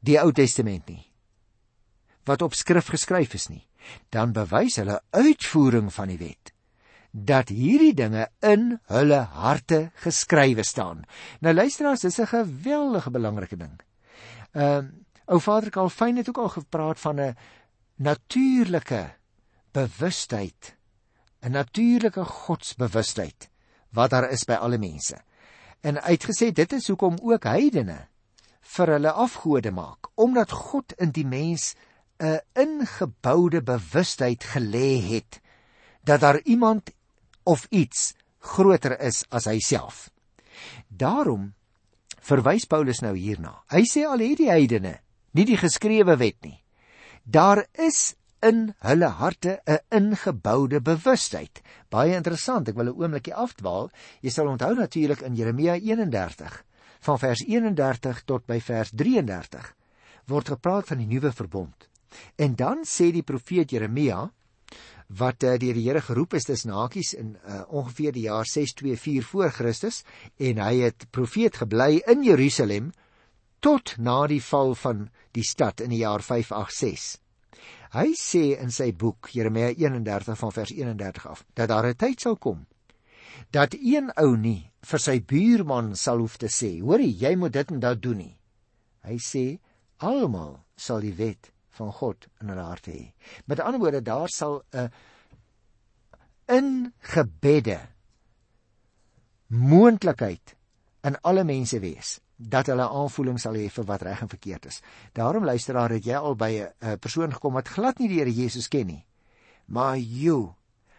die 0.01 0.17
Ou 0.19 0.31
Testament 0.31 0.87
nie 0.89 1.05
wat 2.29 2.43
op 2.45 2.55
skrif 2.57 2.91
geskryf 2.93 3.33
is 3.33 3.49
nie 3.49 3.65
dan 4.13 4.33
bewys 4.35 4.77
hulle 4.81 4.99
uitvoering 5.15 5.89
van 5.93 6.11
die 6.11 6.19
wet 6.21 6.53
dat 7.11 7.49
hierdie 7.49 7.93
dinge 7.93 8.27
in 8.45 8.79
hulle 8.91 9.19
harte 9.33 9.91
geskrywe 10.03 10.63
staan. 10.63 11.03
Nou 11.39 11.53
luisteraars, 11.53 12.01
dis 12.01 12.19
'n 12.19 12.25
geweldige 12.25 13.11
belangrike 13.11 13.57
ding. 13.57 13.79
Ehm 14.51 14.85
uh, 14.85 14.91
ou 15.25 15.39
Vader 15.39 15.69
Kalfyn 15.69 16.17
het 16.17 16.29
ook 16.29 16.37
al 16.37 16.49
gepraat 16.49 16.99
van 16.99 17.19
'n 17.21 17.35
natuurlike 17.95 19.15
bewustheid, 19.71 20.75
'n 21.41 21.51
natuurlike 21.51 22.25
godsbewustheid 22.25 23.49
wat 23.89 24.09
daar 24.09 24.29
is 24.29 24.43
by 24.43 24.53
alle 24.53 24.77
mense. 24.77 25.17
En 25.81 26.01
uitgesê 26.01 26.51
dit 26.51 26.71
is 26.73 26.87
hoekom 26.87 27.17
ook 27.21 27.43
heidene 27.43 28.07
vir 28.61 28.87
hulle 28.87 29.11
afgode 29.11 29.71
maak, 29.71 30.09
omdat 30.15 30.51
God 30.51 30.93
in 30.93 31.11
die 31.11 31.25
mens 31.25 31.75
'n 32.17 32.39
ingeboude 32.53 33.61
bewustheid 33.63 34.43
gelê 34.43 35.01
het 35.01 35.41
dat 36.03 36.19
daar 36.19 36.41
iemand 36.41 36.91
of 37.49 37.65
iets 37.73 38.13
groter 38.53 38.95
is 39.01 39.23
as 39.33 39.47
hy 39.49 39.57
self. 39.63 40.07
Daarom 40.87 41.53
verwys 42.29 42.67
Paulus 42.69 43.01
nou 43.01 43.15
hierna. 43.17 43.55
Hy 43.73 43.83
sê 43.89 44.05
al 44.05 44.21
het 44.21 44.39
die 44.41 44.51
heidene 44.51 44.99
nie 45.33 45.45
die 45.45 45.57
geskrewe 45.59 46.17
wet 46.19 46.37
nie. 46.45 46.57
Daar 47.23 47.65
is 47.77 48.15
in 48.45 48.73
hulle 48.85 49.09
harte 49.19 49.59
'n 49.65 49.79
ingeboude 49.91 50.79
bewustheid. 50.81 51.61
Baie 51.89 52.15
interessant. 52.15 52.69
Ek 52.69 52.75
wil 52.75 52.89
'n 52.89 52.97
oombliekie 52.97 53.33
afdwaal. 53.33 53.91
Jy 54.21 54.29
sal 54.29 54.47
onthou 54.47 54.73
natuurlik 54.75 55.21
in 55.21 55.35
Jeremia 55.35 55.73
31 55.73 56.63
van 56.99 57.19
vers 57.19 57.41
31 57.45 58.23
tot 58.23 58.45
by 58.45 58.59
vers 58.59 58.91
33 58.91 59.75
word 60.27 60.47
gepraat 60.47 60.87
van 60.87 60.97
die 60.97 61.07
nuwe 61.07 61.31
verbond. 61.31 61.89
En 62.35 62.55
dan 62.55 62.83
sê 62.85 63.11
die 63.11 63.23
profeet 63.23 63.71
Jeremia 63.71 64.31
wat 65.09 65.43
uh, 65.43 65.57
deur 65.57 65.73
die 65.73 65.87
Here 65.87 66.01
geroep 66.05 66.35
is 66.37 66.45
dis 66.45 66.65
nakies 66.69 67.15
in 67.17 67.35
uh, 67.35 67.63
ongeveer 67.73 68.13
die 68.13 68.27
jaar 68.27 68.45
624 68.45 69.29
voor 69.29 69.49
Christus 69.49 70.03
en 70.37 70.61
hy 70.61 70.73
het 70.85 71.07
profeet 71.11 71.57
gebly 71.63 72.01
in 72.05 72.23
Jerusalem 72.23 72.91
tot 73.59 73.95
na 73.97 74.27
die 74.29 74.41
val 74.43 74.75
van 74.75 75.09
die 75.35 75.43
stad 75.43 75.81
in 75.81 75.89
die 75.89 76.03
jaar 76.03 76.21
586. 76.23 77.17
Hy 77.89 78.13
sê 78.13 78.43
in 78.61 78.69
sy 78.71 78.91
boek 78.93 79.31
Jeremia 79.33 79.73
31 79.73 80.37
van 80.37 80.53
vers 80.53 80.73
31 80.75 81.25
af 81.27 81.45
dat 81.57 81.69
daar 81.73 81.89
'n 81.89 81.97
tyd 81.97 82.21
sal 82.21 82.37
kom 82.37 82.67
dat 83.49 83.73
een 83.73 84.11
ou 84.15 84.37
nie 84.37 84.69
vir 84.85 84.99
sy 84.99 85.19
buurman 85.25 85.95
sal 85.95 86.19
hoef 86.19 86.37
te 86.37 86.47
sê, 86.47 86.79
hoorie, 86.81 87.11
jy 87.11 87.35
moet 87.35 87.53
dit 87.53 87.71
en 87.71 87.79
dat 87.79 88.01
doen 88.01 88.17
nie. 88.17 88.35
Hy 89.03 89.17
sê 89.17 89.45
almal 89.97 90.59
sal 90.77 91.01
die 91.03 91.15
wet 91.15 91.51
van 91.79 91.91
God 91.95 92.27
in 92.41 92.51
hulle 92.51 92.67
harte 92.67 92.91
hê. 92.91 93.05
Met 93.45 93.63
ander 93.63 93.81
woorde, 93.81 94.01
daar 94.01 94.29
sal 94.29 94.61
'n 94.73 94.91
ingebedde 96.49 97.79
moontlikheid 99.47 100.55
in 101.03 101.17
alle 101.21 101.43
mense 101.43 101.79
wees 101.79 102.19
dat 102.39 102.69
hulle 102.71 102.87
aanvoeling 102.87 103.39
sal 103.39 103.57
hê 103.59 103.67
vir 103.67 103.85
wat 103.85 104.03
reg 104.07 104.21
en 104.23 104.31
verkeerd 104.31 104.65
is. 104.69 104.81
Daarom 105.13 105.45
luisteraar, 105.45 105.91
het 105.91 106.05
jy 106.05 106.15
al 106.15 106.35
by 106.35 106.51
'n 106.81 106.99
persoon 106.99 107.33
gekom 107.33 107.53
wat 107.53 107.67
glad 107.67 107.99
nie 107.99 108.07
die 108.07 108.19
Here 108.19 108.31
Jesus 108.31 108.67
ken 108.67 108.87
nie. 108.87 109.05
Maar 109.65 109.97
jy, 109.97 110.55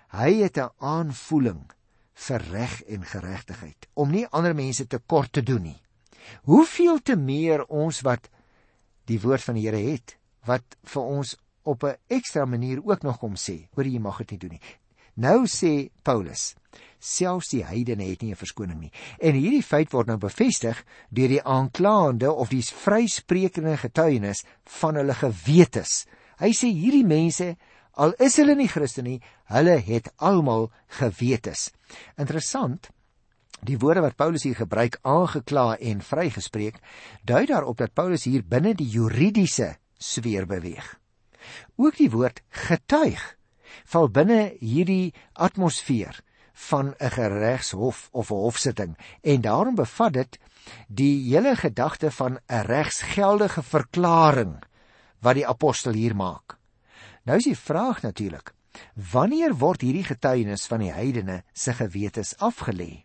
hy 0.09 0.43
het 0.43 0.59
'n 0.59 0.71
aanvoeling 0.79 1.71
vir 2.15 2.43
reg 2.51 2.83
en 2.83 3.05
geregtigheid 3.05 3.89
om 3.95 4.11
nie 4.11 4.27
ander 4.27 4.55
mense 4.55 4.87
te 4.87 4.99
kort 4.99 5.33
te 5.33 5.43
doen 5.43 5.63
nie. 5.63 5.83
Hoeveel 6.43 6.99
te 7.03 7.17
meer 7.17 7.65
ons 7.65 8.01
wat 8.01 8.29
die 9.05 9.21
woord 9.21 9.43
van 9.43 9.55
die 9.55 9.67
Here 9.67 9.91
het 9.91 10.17
wat 10.47 10.77
vir 10.85 11.03
ons 11.03 11.37
op 11.63 11.85
'n 11.85 11.97
ekstra 12.09 12.45
manier 12.45 12.81
ook 12.85 13.03
nog 13.03 13.19
kom 13.19 13.35
sê, 13.35 13.69
hoor 13.75 13.87
jy 13.87 13.99
mag 13.99 14.19
dit 14.19 14.31
nie 14.31 14.39
doen 14.39 14.51
nie. 14.51 14.61
Nou 15.15 15.47
sê 15.47 15.91
Paulus, 16.03 16.55
selfs 16.99 17.51
die 17.53 17.65
heidene 17.65 18.05
het 18.05 18.23
nie 18.23 18.31
'n 18.31 18.37
verskoning 18.37 18.81
nie. 18.81 18.93
En 19.19 19.35
hierdie 19.35 19.63
feit 19.63 19.93
word 19.93 20.07
nou 20.07 20.17
bevestig 20.17 20.85
deur 21.11 21.29
die 21.29 21.43
aanklaande 21.43 22.33
of 22.33 22.49
die 22.49 22.63
vryspreekende 22.63 23.77
getuienis 23.77 24.45
van 24.65 24.95
hulle 24.95 25.15
gewetes. 25.15 26.07
Hy 26.39 26.53
sê 26.53 26.73
hierdie 26.73 27.05
mense, 27.05 27.57
al 27.93 28.13
is 28.19 28.37
hulle 28.37 28.55
nie 28.55 28.69
Christen 28.69 29.05
nie, 29.05 29.21
hulle 29.45 29.79
het 29.79 30.13
almal 30.17 30.71
gewetes. 30.87 31.71
Interessant. 32.17 32.91
Die 33.63 33.79
woorde 33.79 34.01
wat 34.01 34.17
Paulus 34.17 34.43
hier 34.43 34.55
gebruik, 34.55 34.99
aangekla 35.03 35.77
en 35.77 36.01
vrygespreek, 36.01 36.81
dui 37.25 37.47
daarop 37.47 37.77
dat 37.77 37.95
Paulus 37.95 38.25
hier 38.25 38.43
binne 38.43 38.75
die 38.75 38.89
juridiese 38.89 39.77
sweer 40.01 40.47
beweeg. 40.49 40.97
Ook 41.77 41.97
die 42.01 42.11
woord 42.11 42.43
getuig 42.49 43.23
val 43.93 44.09
binne 44.11 44.41
hierdie 44.61 45.13
atmosfeer 45.33 46.19
van 46.69 46.95
'n 46.99 47.11
geregshof 47.11 48.09
of 48.13 48.31
'n 48.31 48.43
hofsitting 48.45 48.97
en 49.23 49.41
daarom 49.41 49.75
bevat 49.75 50.13
dit 50.13 50.39
die 50.89 51.31
hele 51.31 51.57
gedagte 51.57 52.11
van 52.11 52.39
'n 52.49 52.65
regsgeldige 52.67 53.63
verklaring 53.63 54.63
wat 55.21 55.35
die 55.35 55.47
apostel 55.47 55.93
hier 55.93 56.17
maak. 56.17 56.59
Nou 57.23 57.39
is 57.39 57.45
die 57.45 57.59
vraag 57.59 58.03
natuurlik, 58.03 58.55
wanneer 59.13 59.55
word 59.55 59.81
hierdie 59.81 60.05
getuienis 60.05 60.67
van 60.67 60.79
die 60.79 60.93
heidene 60.93 61.43
se 61.53 61.73
gewetes 61.73 62.37
afgelê? 62.39 63.05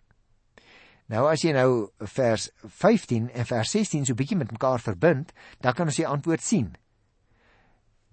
Nou 1.06 1.28
as 1.30 1.42
jy 1.42 1.52
nou 1.52 1.90
vers 1.98 2.50
15 2.66 3.30
en 3.30 3.46
vers 3.46 3.72
16 3.72 4.06
so 4.06 4.14
bietjie 4.14 4.38
met 4.38 4.52
mekaar 4.52 4.80
verbind, 4.80 5.34
dan 5.60 5.74
kan 5.74 5.86
ons 5.86 5.96
die 5.96 6.08
antwoord 6.08 6.42
sien. 6.42 6.76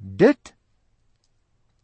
Dit 0.02 0.54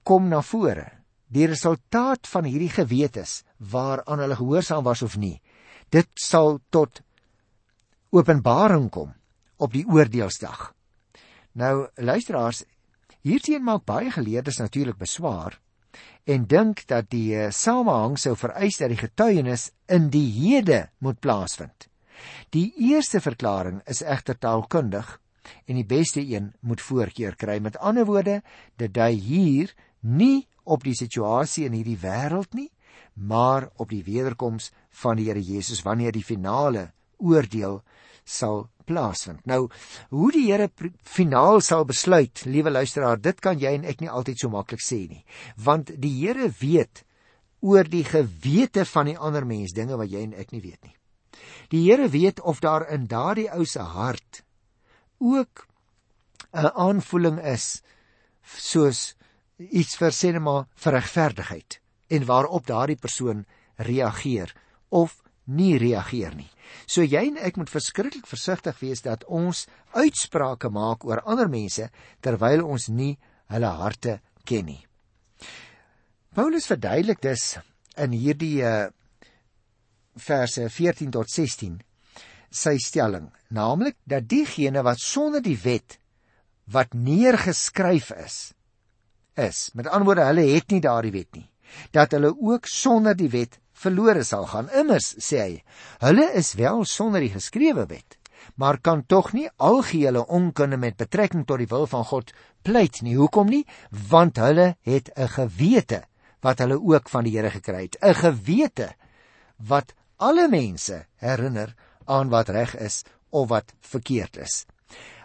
kom 0.02 0.26
na 0.28 0.40
vore. 0.42 0.88
Die 1.30 1.46
resultaat 1.46 2.26
van 2.26 2.48
hierdie 2.48 2.72
gewetes 2.72 3.42
waaraan 3.70 4.22
hulle 4.25 4.38
gehoorsaam 4.38 4.82
was 4.87 5.02
of 5.06 5.14
nie, 5.20 5.37
dit 5.92 6.08
sal 6.18 6.58
tot 6.75 7.02
openbaring 8.10 8.88
kom 8.90 9.12
op 9.60 9.75
die 9.76 9.84
oordeelsdag. 9.87 10.72
Nou 11.52 11.88
luisteraars, 11.94 12.64
hierteen 13.22 13.62
maak 13.62 13.84
baie 13.84 14.10
geleerdes 14.10 14.58
natuurlik 14.58 14.98
beswaar 14.98 15.60
en 16.28 16.44
dink 16.48 16.82
dat 16.88 17.08
die 17.12 17.37
uh, 17.37 17.50
samehang 17.54 18.18
sou 18.20 18.34
vereis 18.37 18.76
dat 18.80 18.92
die 18.92 19.00
getuienis 19.00 19.70
in 19.88 20.10
die 20.12 20.26
hede 20.32 20.88
moet 20.98 21.20
plaasvind. 21.20 21.88
Die 22.52 22.72
eerste 22.90 23.20
verklaring 23.25 23.80
is 23.87 24.02
egter 24.02 24.37
taalkundig 24.38 25.18
en 25.66 25.78
die 25.78 25.86
beste 25.86 26.20
een 26.20 26.52
moet 26.60 26.80
voorkeur 26.80 27.36
kry. 27.36 27.58
Met 27.60 27.78
ander 27.78 28.06
woorde, 28.08 28.40
dit 28.76 28.94
dui 28.94 29.12
hier 29.12 29.74
nie 30.00 30.46
op 30.64 30.84
die 30.84 30.96
situasie 30.96 31.66
in 31.66 31.76
hierdie 31.78 31.98
wêreld 32.02 32.54
nie, 32.54 32.70
maar 33.14 33.70
op 33.76 33.90
die 33.90 34.04
wederkoms 34.06 34.70
van 35.02 35.18
die 35.18 35.28
Here 35.30 35.42
Jesus 35.42 35.82
wanneer 35.82 36.12
die 36.12 36.24
finale 36.24 36.90
oordeel 37.18 37.80
sal 38.24 38.68
plaasvind. 38.88 39.44
Nou, 39.48 39.66
hoe 40.10 40.30
die 40.32 40.46
Here 40.50 40.68
finaal 41.02 41.60
sal 41.64 41.84
besluit, 41.88 42.44
liewe 42.46 42.70
luisteraar, 42.70 43.20
dit 43.20 43.40
kan 43.40 43.58
jy 43.60 43.74
en 43.78 43.86
ek 43.88 44.02
nie 44.04 44.12
altyd 44.12 44.40
so 44.40 44.52
maklik 44.52 44.84
sê 44.84 45.04
nie, 45.08 45.24
want 45.56 45.92
die 46.00 46.14
Here 46.20 46.50
weet 46.60 47.04
oor 47.60 47.88
die 47.90 48.04
gewete 48.06 48.84
van 48.86 49.10
die 49.10 49.18
ander 49.18 49.46
mens 49.46 49.74
dinge 49.74 49.98
wat 49.98 50.12
jy 50.12 50.22
en 50.28 50.36
ek 50.38 50.54
nie 50.54 50.62
weet 50.62 50.78
nie. 50.84 50.94
Die 51.72 51.82
Here 51.88 52.08
weet 52.12 52.40
of 52.40 52.62
daar 52.64 52.86
in 52.94 53.08
daardie 53.10 53.48
ou 53.52 53.64
se 53.66 53.82
hart 53.82 54.44
ook 55.18 55.66
'n 56.52 56.72
aanvoeling 56.75 57.38
is 57.44 57.82
soos 58.42 59.14
iets 59.58 59.96
vir 59.96 60.12
sinema 60.12 60.66
vir 60.75 60.92
regverdigheid 60.92 61.80
en 62.08 62.25
waarop 62.25 62.66
daardie 62.66 62.96
persoon 62.96 63.46
reageer 63.76 64.54
of 64.88 65.22
nie 65.44 65.78
reageer 65.78 66.34
nie. 66.37 66.50
So 66.87 67.02
jy 67.02 67.25
en 67.30 67.37
ek 67.37 67.56
moet 67.56 67.70
verskriklik 67.72 68.26
versigtig 68.28 68.78
wees 68.80 69.02
dat 69.02 69.25
ons 69.25 69.66
uitsprake 69.92 70.68
maak 70.68 71.04
oor 71.04 71.20
ander 71.25 71.48
mense 71.48 71.90
terwyl 72.20 72.64
ons 72.64 72.88
nie 72.88 73.18
hulle 73.48 73.72
harte 73.80 74.20
ken 74.44 74.68
nie. 74.68 74.84
Paulus 76.34 76.68
verduidelik 76.68 77.20
dus 77.25 77.56
in 77.96 78.12
hierdie 78.12 78.62
uh, 78.62 78.88
verse 80.16 80.68
14 80.70 81.10
tot 81.10 81.30
16 81.30 81.80
sy 82.50 82.76
stelling, 82.78 83.30
naamlik 83.50 83.96
dat 84.04 84.28
diegene 84.28 84.82
wat 84.82 85.00
sonder 85.00 85.42
die 85.42 85.58
wet 85.62 85.98
wat 86.68 86.92
neergeskryf 86.92 88.10
is, 88.12 88.36
is, 89.38 89.70
met 89.74 89.88
ander 89.88 90.04
woorde, 90.10 90.26
hulle 90.28 90.44
het 90.52 90.68
nie 90.72 90.82
daardie 90.84 91.14
wet 91.14 91.30
nie, 91.38 91.46
dat 91.96 92.12
hulle 92.12 92.34
ook 92.34 92.68
sonder 92.68 93.16
die 93.16 93.30
wet 93.32 93.58
verlore 93.78 94.24
sal 94.26 94.46
gaan. 94.50 94.68
Immers 94.76 95.14
sê 95.22 95.40
hy, 95.40 95.56
hulle 96.02 96.26
is 96.36 96.54
wel 96.58 96.84
sonder 96.88 97.24
die 97.24 97.32
geskrewe 97.32 97.86
wet, 97.88 98.18
maar 98.60 98.80
kan 98.82 99.04
tog 99.06 99.32
nie 99.36 99.48
algehele 99.56 100.24
onkunde 100.26 100.78
met 100.80 100.98
betrekking 100.98 101.46
tot 101.46 101.62
die 101.62 101.70
wil 101.70 101.86
van 101.90 102.04
God 102.10 102.32
pleit 102.66 103.02
nie. 103.06 103.16
Hoekom 103.18 103.50
nie? 103.52 103.64
Want 103.90 104.40
hulle 104.42 104.76
het 104.82 105.10
'n 105.16 105.28
gewete 105.28 106.02
wat 106.42 106.58
hulle 106.58 106.78
ook 106.80 107.08
van 107.08 107.24
die 107.24 107.36
Here 107.36 107.50
gekry 107.50 107.82
het, 107.82 107.96
'n 108.02 108.14
gewete 108.14 108.94
wat 109.56 109.94
alle 110.16 110.48
mense 110.48 111.06
herinner 111.16 111.74
aan 112.08 112.32
wat 112.32 112.48
reg 112.48 112.74
is 112.76 113.02
of 113.30 113.48
wat 113.48 113.72
verkeerd 113.80 114.36
is. 114.36 114.64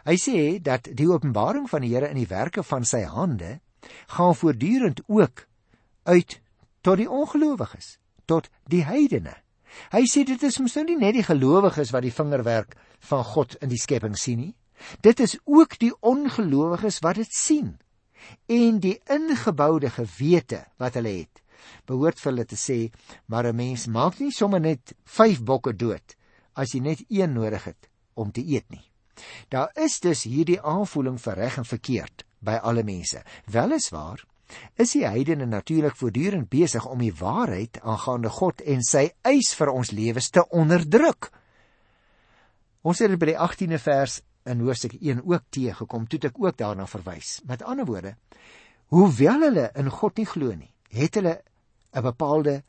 Hy 0.03 0.15
sê 0.19 0.39
dat 0.59 0.89
die 0.91 1.07
openbaring 1.07 1.69
van 1.71 1.83
die 1.83 1.93
Here 1.93 2.09
in 2.11 2.19
die 2.19 2.27
werke 2.27 2.63
van 2.67 2.83
sy 2.83 3.05
hande 3.07 3.59
gaan 4.11 4.35
voortdurend 4.35 4.99
ook 5.07 5.45
uit 6.03 6.39
tot 6.83 6.99
die 6.99 7.07
ongelowiges, 7.07 7.97
tot 8.27 8.49
die 8.67 8.83
heidene. 8.83 9.37
Hy 9.95 10.03
sê 10.11 10.25
dit 10.27 10.41
is 10.43 10.59
mos 10.59 10.75
nou 10.75 10.83
nie 10.89 10.99
net 10.99 11.15
die 11.15 11.25
gelowiges 11.25 11.93
wat 11.95 12.03
die 12.03 12.13
vingerwerk 12.13 12.75
van 13.07 13.23
God 13.31 13.55
in 13.63 13.71
die 13.71 13.79
skepping 13.79 14.17
sien 14.19 14.41
nie. 14.41 14.51
Dit 15.01 15.23
is 15.23 15.37
ook 15.47 15.77
die 15.79 15.93
ongelowiges 16.03 16.99
wat 17.05 17.21
dit 17.21 17.31
sien. 17.31 17.77
En 18.51 18.81
die 18.83 18.97
ingeboude 19.11 19.89
gewete 19.91 20.65
wat 20.79 20.99
hulle 20.99 21.15
het, 21.23 21.39
behoort 21.87 22.19
vir 22.19 22.31
hulle 22.31 22.45
te 22.47 22.59
sê, 22.59 22.91
maar 23.27 23.47
'n 23.47 23.55
mens 23.55 23.87
maak 23.87 24.19
nie 24.19 24.31
sommer 24.31 24.59
net 24.59 24.93
5 25.05 25.43
bokke 25.43 25.73
dood 25.75 26.15
as 26.53 26.74
jy 26.74 26.79
net 26.79 27.03
een 27.10 27.33
nodig 27.33 27.63
het 27.63 27.89
om 28.13 28.31
te 28.31 28.43
eet 28.45 28.69
nie. 28.69 28.83
Daar 29.50 29.72
is 29.77 30.00
dus 30.00 30.24
hierdie 30.24 30.62
aanvoeling 30.62 31.19
vir 31.22 31.36
reg 31.38 31.57
en 31.57 31.65
verkeerd 31.65 32.25
by 32.43 32.57
alle 32.62 32.83
mense. 32.83 33.22
Weliswaar 33.45 34.24
is 34.77 34.93
die 34.93 35.05
heidene 35.05 35.45
natuurlik 35.50 35.95
voortdurend 35.98 36.50
besig 36.50 36.86
om 36.86 37.01
die 37.01 37.13
waarheid 37.17 37.79
aangaande 37.81 38.29
God 38.29 38.62
en 38.62 38.83
sy 38.86 39.07
eis 39.25 39.53
vir 39.57 39.72
ons 39.74 39.93
lewens 39.93 40.29
te 40.29 40.43
onderdruk. 40.50 41.31
Ons 42.83 43.00
het 43.00 43.15
by 43.19 43.31
die 43.31 43.39
18de 43.39 43.79
vers 43.79 44.19
in 44.50 44.60
Hoofstuk 44.60 44.98
1 45.00 45.24
ook 45.24 45.45
teëgekom, 45.55 46.05
toe 46.07 46.19
ek 46.27 46.39
ook 46.41 46.57
daarna 46.60 46.86
verwys. 46.89 47.38
Met 47.48 47.63
ander 47.63 47.88
woorde, 47.88 48.15
hoewel 48.91 49.48
hulle 49.48 49.69
in 49.79 49.89
God 49.89 50.19
nie 50.19 50.27
glo 50.27 50.51
nie, 50.55 50.74
het 50.91 51.15
hulle 51.15 51.41
'n 51.93 52.03
bepaalde 52.03 52.63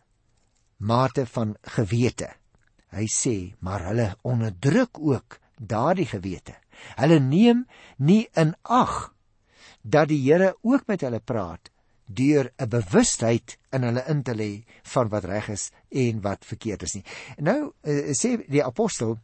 mate 0.79 1.27
van 1.27 1.57
gewete. 1.63 2.31
Hy 2.95 3.07
sê, 3.11 3.37
maar 3.59 3.83
hulle 3.89 4.15
onderdruk 4.23 4.99
ook 5.01 5.39
daardie 5.59 6.07
gewete. 6.07 6.55
Hulle 6.99 7.19
neem 7.21 7.65
nie 7.97 8.29
in 8.39 8.55
ag 8.63 9.13
dat 9.83 10.09
die 10.09 10.23
Here 10.23 10.55
ook 10.63 10.87
met 10.87 11.03
hulle 11.05 11.21
praat 11.21 11.71
deur 12.07 12.53
'n 12.57 12.69
bewustheid 12.69 13.59
in 13.73 13.83
hulle 13.83 14.05
in 14.09 14.23
te 14.23 14.35
lê 14.35 14.65
van 14.83 15.09
wat 15.09 15.25
reg 15.25 15.49
is 15.49 15.71
en 15.89 16.21
wat 16.21 16.45
verkeerd 16.45 16.83
is 16.83 16.95
nie. 16.95 17.05
Nou 17.39 17.73
uh, 17.83 18.13
sê 18.13 18.45
die 18.49 18.65
apostel 18.65 19.19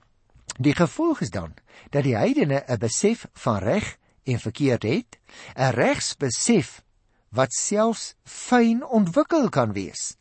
die 0.59 0.75
gevolg 0.75 1.21
is 1.21 1.31
dan 1.31 1.55
dat 1.91 2.05
die 2.05 2.17
heidene 2.17 2.65
'n 2.67 2.79
besef 2.79 3.27
van 3.33 3.59
reg 3.59 3.99
en 4.25 4.39
verkeerd 4.39 4.83
het, 4.83 5.19
'n 5.57 5.71
regsbesef 5.71 6.83
wat 7.29 7.53
selfs 7.53 8.15
fyn 8.25 8.85
ontwikkel 8.85 9.49
kan 9.49 9.73
wees. 9.73 10.17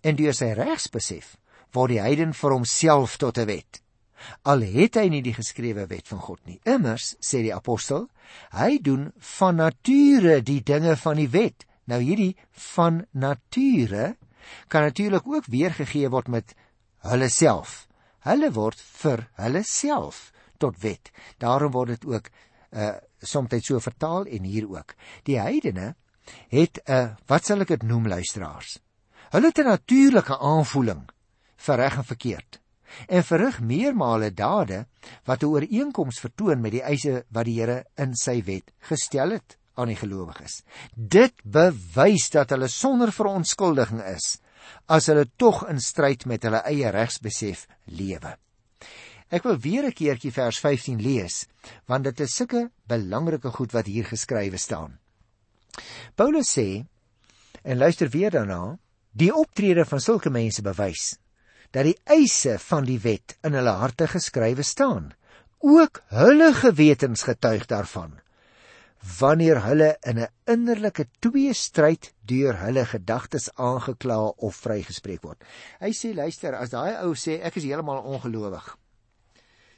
En 0.00 0.16
deur 0.16 0.34
sy 0.34 0.52
regsbesef 0.52 1.36
word 1.74 1.90
die 1.90 2.00
heiden 2.00 2.32
vir 2.32 2.50
homself 2.50 3.16
tot 3.16 3.38
'n 3.38 3.46
wet. 3.46 3.82
Al 4.42 4.60
het 4.60 4.94
hy 4.96 5.08
nie 5.08 5.22
die 5.22 5.34
geskrewe 5.34 5.86
wet 5.86 6.08
van 6.08 6.18
God 6.18 6.40
nie. 6.46 6.60
Immers 6.64 7.16
sê 7.20 7.42
die 7.42 7.54
apostel, 7.54 8.08
hy 8.52 8.78
doen 8.78 9.12
van 9.18 9.56
nature 9.56 10.40
die 10.42 10.62
dinge 10.62 10.96
van 10.96 11.16
die 11.16 11.28
wet 11.28 11.66
Nou 11.84 12.00
hierdie 12.00 12.34
van 12.72 13.04
nature 13.12 14.14
kan 14.68 14.82
natuurlik 14.82 15.26
ook 15.28 15.48
weergegee 15.52 16.08
word 16.08 16.28
met 16.28 16.54
hulle 17.04 17.28
self. 17.28 17.84
Hulle 18.24 18.50
word 18.52 18.80
vir 18.80 19.26
hulle 19.40 19.62
self 19.68 20.30
tot 20.58 20.80
wet. 20.80 21.10
Daarom 21.38 21.72
word 21.76 21.96
dit 21.96 22.06
ook 22.08 22.30
uh 22.72 22.94
soms 23.24 23.64
so 23.64 23.80
vertaal 23.80 24.26
en 24.26 24.44
hier 24.44 24.68
ook. 24.68 24.94
Die 25.24 25.38
heidene 25.40 25.94
het 26.48 26.80
'n 26.84 26.92
uh, 26.92 27.16
wat 27.26 27.44
sal 27.44 27.60
ek 27.60 27.68
dit 27.68 27.82
noem 27.82 28.08
luisteraars? 28.08 28.80
Hulle 29.30 29.46
het 29.46 29.58
'n 29.58 29.64
natuurlike 29.64 30.38
aanvoeling 30.38 31.08
vir 31.66 31.82
reg 31.84 31.96
en 32.02 32.12
verkeerd 32.12 32.60
en 33.08 33.24
verrig 33.26 33.60
meermale 33.60 34.30
dade 34.30 34.84
wat 35.26 35.42
'n 35.42 35.50
ooreenkoms 35.50 36.20
vertoon 36.20 36.60
met 36.60 36.72
die 36.72 36.82
eise 36.82 37.24
wat 37.30 37.44
die 37.44 37.60
Here 37.60 37.84
in 37.96 38.14
sy 38.14 38.42
wet 38.42 38.72
gestel 38.78 39.30
het 39.30 39.58
aan 39.74 39.88
die 39.88 39.98
gelowiges. 39.98 40.62
Dit 40.94 41.34
bewys 41.42 42.30
dat 42.30 42.50
hulle 42.50 42.68
sonder 42.68 43.12
verontskuldiging 43.12 44.02
is 44.02 44.38
as 44.86 45.06
hulle 45.06 45.26
tog 45.36 45.64
in 45.68 45.80
stryd 45.80 46.26
met 46.26 46.42
hulle 46.42 46.62
eie 46.64 46.90
regsbesef 46.90 47.66
lewe. 47.84 48.36
Ek 49.30 49.42
wil 49.42 49.58
weer 49.58 49.84
'n 49.84 49.92
keertjie 49.92 50.32
vers 50.32 50.58
15 50.58 51.02
lees 51.02 51.46
want 51.86 52.04
dit 52.04 52.20
is 52.20 52.36
sulke 52.36 52.70
belangrike 52.86 53.50
goed 53.50 53.72
wat 53.72 53.86
hier 53.86 54.04
geskrywe 54.04 54.56
staan. 54.56 54.98
Paulus 56.14 56.58
sê 56.58 56.86
en 57.64 57.78
luister 57.78 58.08
weer 58.08 58.30
daarna, 58.30 58.78
die 59.12 59.34
optrede 59.34 59.84
van 59.84 60.00
sulke 60.00 60.30
mense 60.30 60.62
bewys 60.62 61.18
dat 61.74 61.88
die 61.88 61.98
eise 62.06 62.58
van 62.62 62.86
die 62.86 63.00
wet 63.02 63.36
in 63.42 63.56
hulle 63.58 63.74
harte 63.80 64.06
geskrywe 64.10 64.62
staan. 64.62 65.12
Ook 65.58 66.02
hulle 66.14 66.52
gewetens 66.54 67.26
getuig 67.26 67.66
daarvan 67.66 68.20
wanneer 69.04 69.58
hulle 69.62 69.96
in 70.00 70.18
'n 70.18 70.28
innerlike 70.44 71.06
tweestryd 71.20 72.12
deur 72.24 72.56
hulle 72.58 72.84
gedagtes 72.86 73.50
aangekla 73.54 74.18
of 74.36 74.56
vrygespreek 74.56 75.22
word. 75.22 75.44
Hy 75.80 75.92
sê 75.92 76.14
luister, 76.14 76.54
as 76.54 76.70
daai 76.70 77.04
ou 77.04 77.14
sê 77.14 77.40
ek 77.42 77.56
is 77.56 77.64
heeltemal 77.64 78.00
ongelowig. 78.04 78.76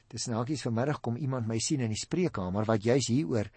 Dis 0.07 0.27
nagies 0.27 0.61
vanmiddag 0.61 1.01
kom 1.01 1.17
iemand 1.17 1.47
my 1.47 1.59
sien 1.59 1.81
in 1.81 1.89
die 1.89 1.99
spreekkamer 1.99 2.65
wat 2.65 2.83
juis 2.83 3.07
hieroor 3.07 3.49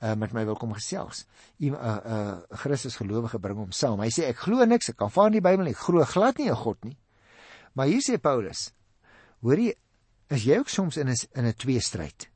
uh, 0.00 0.14
met 0.14 0.32
my 0.32 0.44
wil 0.44 0.54
kom 0.54 0.72
gesels. 0.72 1.26
'n 1.58 1.74
uh, 1.74 1.98
uh, 2.04 2.38
Christus 2.50 2.96
gelowige 2.96 3.38
bring 3.38 3.58
hom 3.58 3.72
saam. 3.72 4.00
Hy 4.00 4.10
sê 4.10 4.28
ek 4.28 4.36
glo 4.36 4.64
niks, 4.64 4.88
ek 4.88 4.96
kan 4.96 5.10
van 5.10 5.32
die 5.32 5.40
Bybel 5.40 5.64
nie, 5.64 5.74
ek 5.74 5.86
glo 5.88 6.04
glad 6.04 6.38
nie 6.38 6.50
'n 6.50 6.54
God 6.54 6.84
nie. 6.84 6.96
Maar 7.76 7.92
hier 7.92 8.00
sê 8.00 8.16
Paulus, 8.18 8.70
hoorie, 9.44 9.74
is 10.32 10.46
jy 10.48 10.58
ook 10.58 10.72
soms 10.72 10.96
in 10.96 11.08
'n 11.08 11.16
in 11.36 11.46
'n 11.46 11.54
tweestryd? 11.54 12.30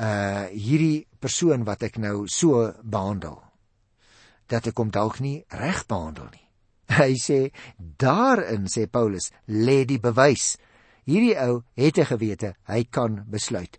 uh 0.00 0.48
hierdie 0.48 1.04
persoon 1.20 1.66
wat 1.68 1.84
ek 1.84 1.98
nou 2.00 2.24
so 2.32 2.70
behandel 2.80 3.36
dat 4.50 4.66
ek 4.70 4.80
hom 4.80 4.90
dalk 4.90 5.20
nie 5.20 5.42
reg 5.52 5.84
behandel 5.86 6.30
nie. 6.32 6.46
Hy 7.00 7.14
sê 7.20 7.38
daarin 7.76 8.66
sê 8.72 8.88
Paulus 8.90 9.30
lê 9.46 9.84
die 9.86 10.00
bewys. 10.00 10.56
Hierdie 11.06 11.36
ou 11.44 11.60
het 11.76 11.98
'n 11.98 12.08
gewete, 12.08 12.54
hy 12.66 12.84
kan 12.90 13.24
besluit. 13.28 13.78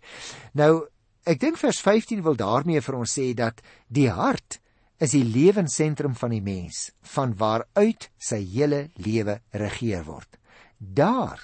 Nou 0.54 0.88
ek 1.26 1.40
dink 1.40 1.58
vers 1.58 1.80
15 1.80 2.22
wil 2.22 2.36
daarmee 2.36 2.80
vir 2.80 2.94
ons 2.94 3.18
sê 3.18 3.34
dat 3.34 3.60
die 3.88 4.08
hart 4.08 4.61
is 5.02 5.16
die 5.16 5.24
lewensentrum 5.26 6.14
van 6.14 6.30
die 6.30 6.42
mens 6.44 6.92
van 7.14 7.32
waaruit 7.38 8.08
sy 8.22 8.38
hele 8.54 8.84
lewe 9.02 9.40
regeer 9.50 10.04
word. 10.06 10.38
Daar 10.78 11.40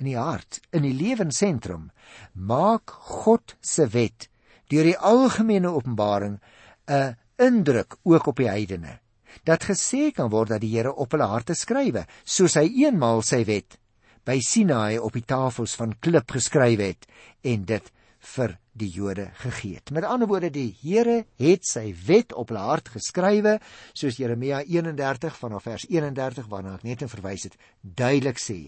in 0.00 0.08
die 0.08 0.18
hart, 0.18 0.60
in 0.72 0.86
die 0.86 0.94
lewensentrum, 0.96 1.90
maak 2.32 2.90
God 3.20 3.56
se 3.60 3.86
wet 3.92 4.28
deur 4.72 4.88
die 4.88 4.96
algemene 4.96 5.70
openbaring 5.70 6.40
'n 6.88 7.16
indruk 7.38 7.96
ook 8.02 8.26
op 8.26 8.36
die 8.36 8.48
heidene. 8.48 9.00
Dat 9.44 9.64
gesê 9.68 10.10
kan 10.14 10.30
word 10.30 10.48
dat 10.48 10.60
die 10.60 10.76
Here 10.76 10.94
op 10.94 11.12
hulle 11.12 11.26
harte 11.26 11.54
skrywe, 11.54 12.06
soos 12.24 12.54
hy 12.54 12.66
eenmaal 12.84 13.22
sy 13.22 13.44
wet 13.44 13.78
by 14.24 14.40
Sinaai 14.40 14.98
op 14.98 15.12
die 15.12 15.26
tafels 15.26 15.74
van 15.76 15.98
klip 16.00 16.30
geskryf 16.30 16.80
het 16.80 17.06
en 17.42 17.64
dit 17.64 17.90
vir 18.24 18.56
die 18.72 18.88
Jode 18.90 19.28
gegee 19.42 19.78
het. 19.78 19.92
Met 19.94 20.06
ander 20.08 20.28
woorde, 20.28 20.50
die 20.50 20.74
Here 20.80 21.24
het 21.40 21.66
sy 21.68 21.92
wet 22.06 22.32
op 22.32 22.50
hulle 22.50 22.64
hart 22.64 22.90
geskrywe, 22.94 23.58
soos 23.94 24.18
Jeremia 24.18 24.62
31 24.64 25.36
vanaf 25.38 25.66
vers 25.68 25.86
31 25.90 26.48
waarna 26.50 26.74
ek 26.78 26.86
net 26.88 27.04
verwys 27.12 27.46
het, 27.48 27.56
duidelik 27.82 28.40
sê. 28.42 28.58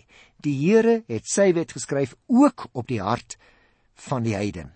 Die 0.44 0.54
Here 0.60 1.00
het 1.10 1.28
sy 1.30 1.50
wet 1.56 1.74
geskryf 1.76 2.14
ook 2.28 2.68
op 2.72 2.88
die 2.90 3.00
hart 3.02 3.38
van 4.06 4.26
die 4.26 4.36
heiden. 4.36 4.74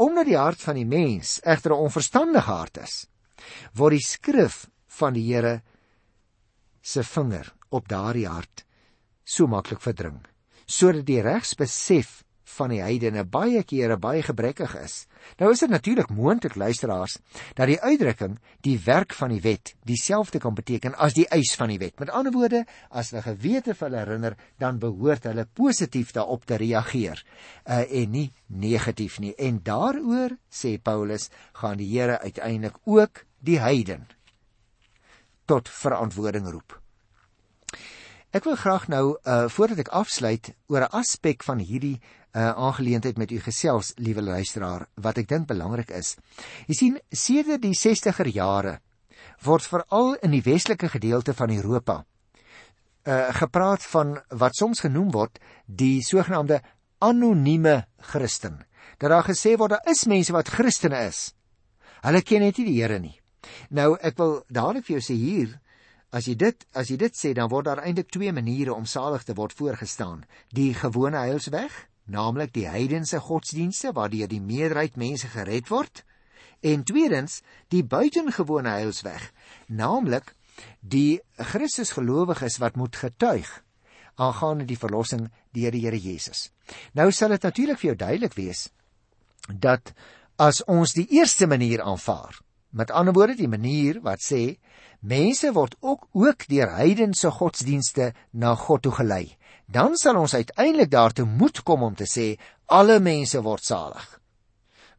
Omdat 0.00 0.26
die 0.26 0.38
hart 0.38 0.62
van 0.64 0.78
die 0.80 0.88
mens 0.88 1.38
egter 1.44 1.72
'n 1.72 1.86
onverstandige 1.86 2.50
hart 2.50 2.78
is, 2.78 3.06
word 3.74 3.96
die 3.96 4.06
skrif 4.06 4.66
van 4.86 5.14
die 5.14 5.26
Here 5.32 5.62
se 6.82 7.02
vinger 7.02 7.54
op 7.70 7.88
daardie 7.88 8.28
hart 8.28 8.64
so 9.24 9.46
maklik 9.46 9.80
verdring, 9.80 10.26
sodat 10.66 11.06
die 11.06 11.20
regsbesef 11.22 12.24
van 12.56 12.72
die 12.72 12.80
heidene 12.82 13.24
baie 13.24 13.62
kere 13.64 13.96
baie 14.00 14.22
gebrekkig 14.26 14.74
is. 14.80 14.94
Nou 15.40 15.50
is 15.52 15.62
dit 15.62 15.70
natuurlik 15.70 16.10
moontlik 16.14 16.56
luisteraars 16.58 17.18
dat 17.58 17.70
die 17.70 17.80
uitdrukking 17.80 18.38
die 18.66 18.76
werk 18.84 19.14
van 19.16 19.34
die 19.34 19.40
wet 19.44 19.74
dieselfde 19.88 20.40
kan 20.42 20.54
beteken 20.54 20.96
as 20.96 21.14
die 21.16 21.26
eis 21.28 21.54
van 21.58 21.72
die 21.72 21.78
wet. 21.82 21.98
Met 22.00 22.10
ander 22.10 22.32
woorde, 22.34 22.64
as 22.90 23.12
hulle 23.12 23.22
gewete 23.26 23.74
vir 23.74 23.88
hulle 23.88 24.02
herinner, 24.04 24.36
dan 24.58 24.80
behoort 24.82 25.28
hulle 25.30 25.46
positief 25.46 26.12
daarop 26.16 26.46
te 26.48 26.58
reageer 26.60 27.22
uh, 27.66 27.84
en 27.84 28.10
nie 28.10 28.28
negatief 28.46 29.20
nie. 29.20 29.34
En 29.38 29.62
daaroor 29.64 30.36
sê 30.50 30.76
Paulus 30.82 31.30
gaan 31.60 31.78
die 31.80 31.90
Here 31.90 32.20
uiteindelik 32.20 32.76
ook 32.84 33.24
die 33.40 33.58
heiden 33.60 34.06
tot 35.50 35.68
verantwoording 35.68 36.46
roep. 36.50 36.76
Ek 38.30 38.44
wil 38.46 38.54
graag 38.54 38.86
nou 38.92 39.16
uh 39.26 39.48
voordat 39.50 39.80
ek 39.82 39.88
afsluit 40.00 40.52
oor 40.70 40.84
'n 40.86 40.94
aspek 41.00 41.42
van 41.42 41.58
hierdie 41.58 41.98
uh 42.32 42.50
aangeleentheid 42.66 43.18
met 43.18 43.30
u 43.30 43.40
gesels, 43.40 43.92
liewe 43.96 44.22
luisteraar, 44.22 44.86
wat 44.94 45.18
ek 45.18 45.28
dink 45.28 45.48
belangrik 45.48 45.90
is. 45.90 46.16
Jy 46.68 46.74
sien, 46.74 46.98
sedert 47.10 47.62
die 47.62 47.74
60er 47.74 48.30
jare 48.30 48.78
word 49.44 49.64
veral 49.66 50.14
in 50.24 50.34
die 50.36 50.44
westelike 50.44 50.88
gedeelte 50.88 51.34
van 51.34 51.50
Europa 51.50 52.04
uh 53.08 53.32
gepraat 53.34 53.82
van 53.82 54.18
wat 54.28 54.56
soms 54.56 54.82
genoem 54.84 55.10
word 55.10 55.40
die 55.66 56.02
sogenaamde 56.04 56.60
anonieme 57.00 57.86
Christen. 58.12 58.60
Dat 58.98 59.10
daar 59.10 59.24
gesê 59.24 59.56
word 59.56 59.70
daar 59.70 59.90
is 59.90 60.04
mense 60.04 60.32
wat 60.32 60.52
Christene 60.52 61.06
is. 61.08 61.32
Hulle 62.04 62.22
ken 62.22 62.44
net 62.44 62.58
nie 62.58 62.66
die 62.66 62.78
Here 62.82 62.98
nie. 63.00 63.16
Nou 63.70 63.96
ek 63.96 64.18
wil 64.20 64.42
dadelik 64.48 64.84
vir 64.86 64.98
jou 64.98 65.04
sê 65.08 65.16
hier 65.16 65.58
As 66.10 66.26
jy 66.26 66.34
dit 66.34 66.64
as 66.74 66.88
jy 66.90 66.96
dit 66.98 67.14
sê 67.14 67.30
dan 67.38 67.48
word 67.52 67.68
daar 67.68 67.84
eintlik 67.86 68.08
twee 68.10 68.32
maniere 68.34 68.74
om 68.74 68.86
salig 68.86 69.22
te 69.22 69.34
word 69.38 69.54
voorgestaan. 69.54 70.24
Die 70.50 70.74
gewone 70.74 71.22
heilsweg, 71.22 71.70
naamlik 72.04 72.52
die 72.54 72.68
heidense 72.68 73.20
godsdienste 73.20 73.92
waardeur 73.92 74.28
die 74.28 74.40
meerderheid 74.40 74.96
mense 74.96 75.28
gered 75.28 75.68
word, 75.70 76.04
en 76.60 76.84
tweedens 76.84 77.40
die 77.72 77.82
buitengewone 77.84 78.70
heilsweg, 78.76 79.30
naamlik 79.68 80.34
die 80.80 81.20
Christusgelowiges 81.36 82.58
wat 82.60 82.76
moet 82.76 82.96
getuig 82.96 83.48
aangaande 84.20 84.66
die 84.68 84.78
verlossing 84.78 85.30
deur 85.56 85.72
die 85.72 85.84
Here 85.86 85.98
Jesus. 85.98 86.50
Nou 86.92 87.08
sal 87.12 87.32
dit 87.34 87.46
natuurlik 87.46 87.80
vir 87.80 87.92
jou 87.92 87.98
duidelik 88.02 88.36
wees 88.36 88.68
dat 89.48 89.94
as 90.40 90.60
ons 90.68 90.92
die 90.94 91.06
eerste 91.16 91.48
manier 91.48 91.82
aanvaar, 91.82 92.36
met 92.70 92.92
ander 92.94 93.14
woorde 93.16 93.34
die 93.38 93.48
manier 93.50 93.98
wat 94.04 94.22
sê 94.22 94.60
Mense 95.00 95.52
word 95.52 95.76
ook 95.80 96.08
ook 96.12 96.44
deur 96.48 96.74
heidense 96.76 97.30
godsdienste 97.30 98.12
na 98.30 98.54
God 98.54 98.82
toe 98.82 98.92
gelei. 98.92 99.36
Dan 99.66 99.96
sal 99.96 100.18
ons 100.20 100.34
uiteindelik 100.34 100.90
daartoe 100.90 101.24
moet 101.24 101.62
kom 101.62 101.82
om 101.82 101.94
te 101.96 102.04
sê 102.04 102.34
alle 102.66 102.98
mense 103.00 103.40
word 103.40 103.64
salig. 103.64 104.20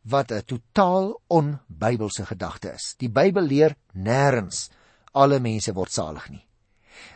Wat 0.01 0.31
'n 0.31 0.41
totaal 0.45 1.21
onbybelse 1.27 2.25
gedagte 2.25 2.73
is. 2.73 2.95
Die 2.97 3.09
Bybel 3.09 3.43
leer 3.43 3.75
nêrens 3.93 4.69
alle 5.11 5.39
mense 5.39 5.73
word 5.73 5.91
salig 5.91 6.29
nie. 6.29 6.47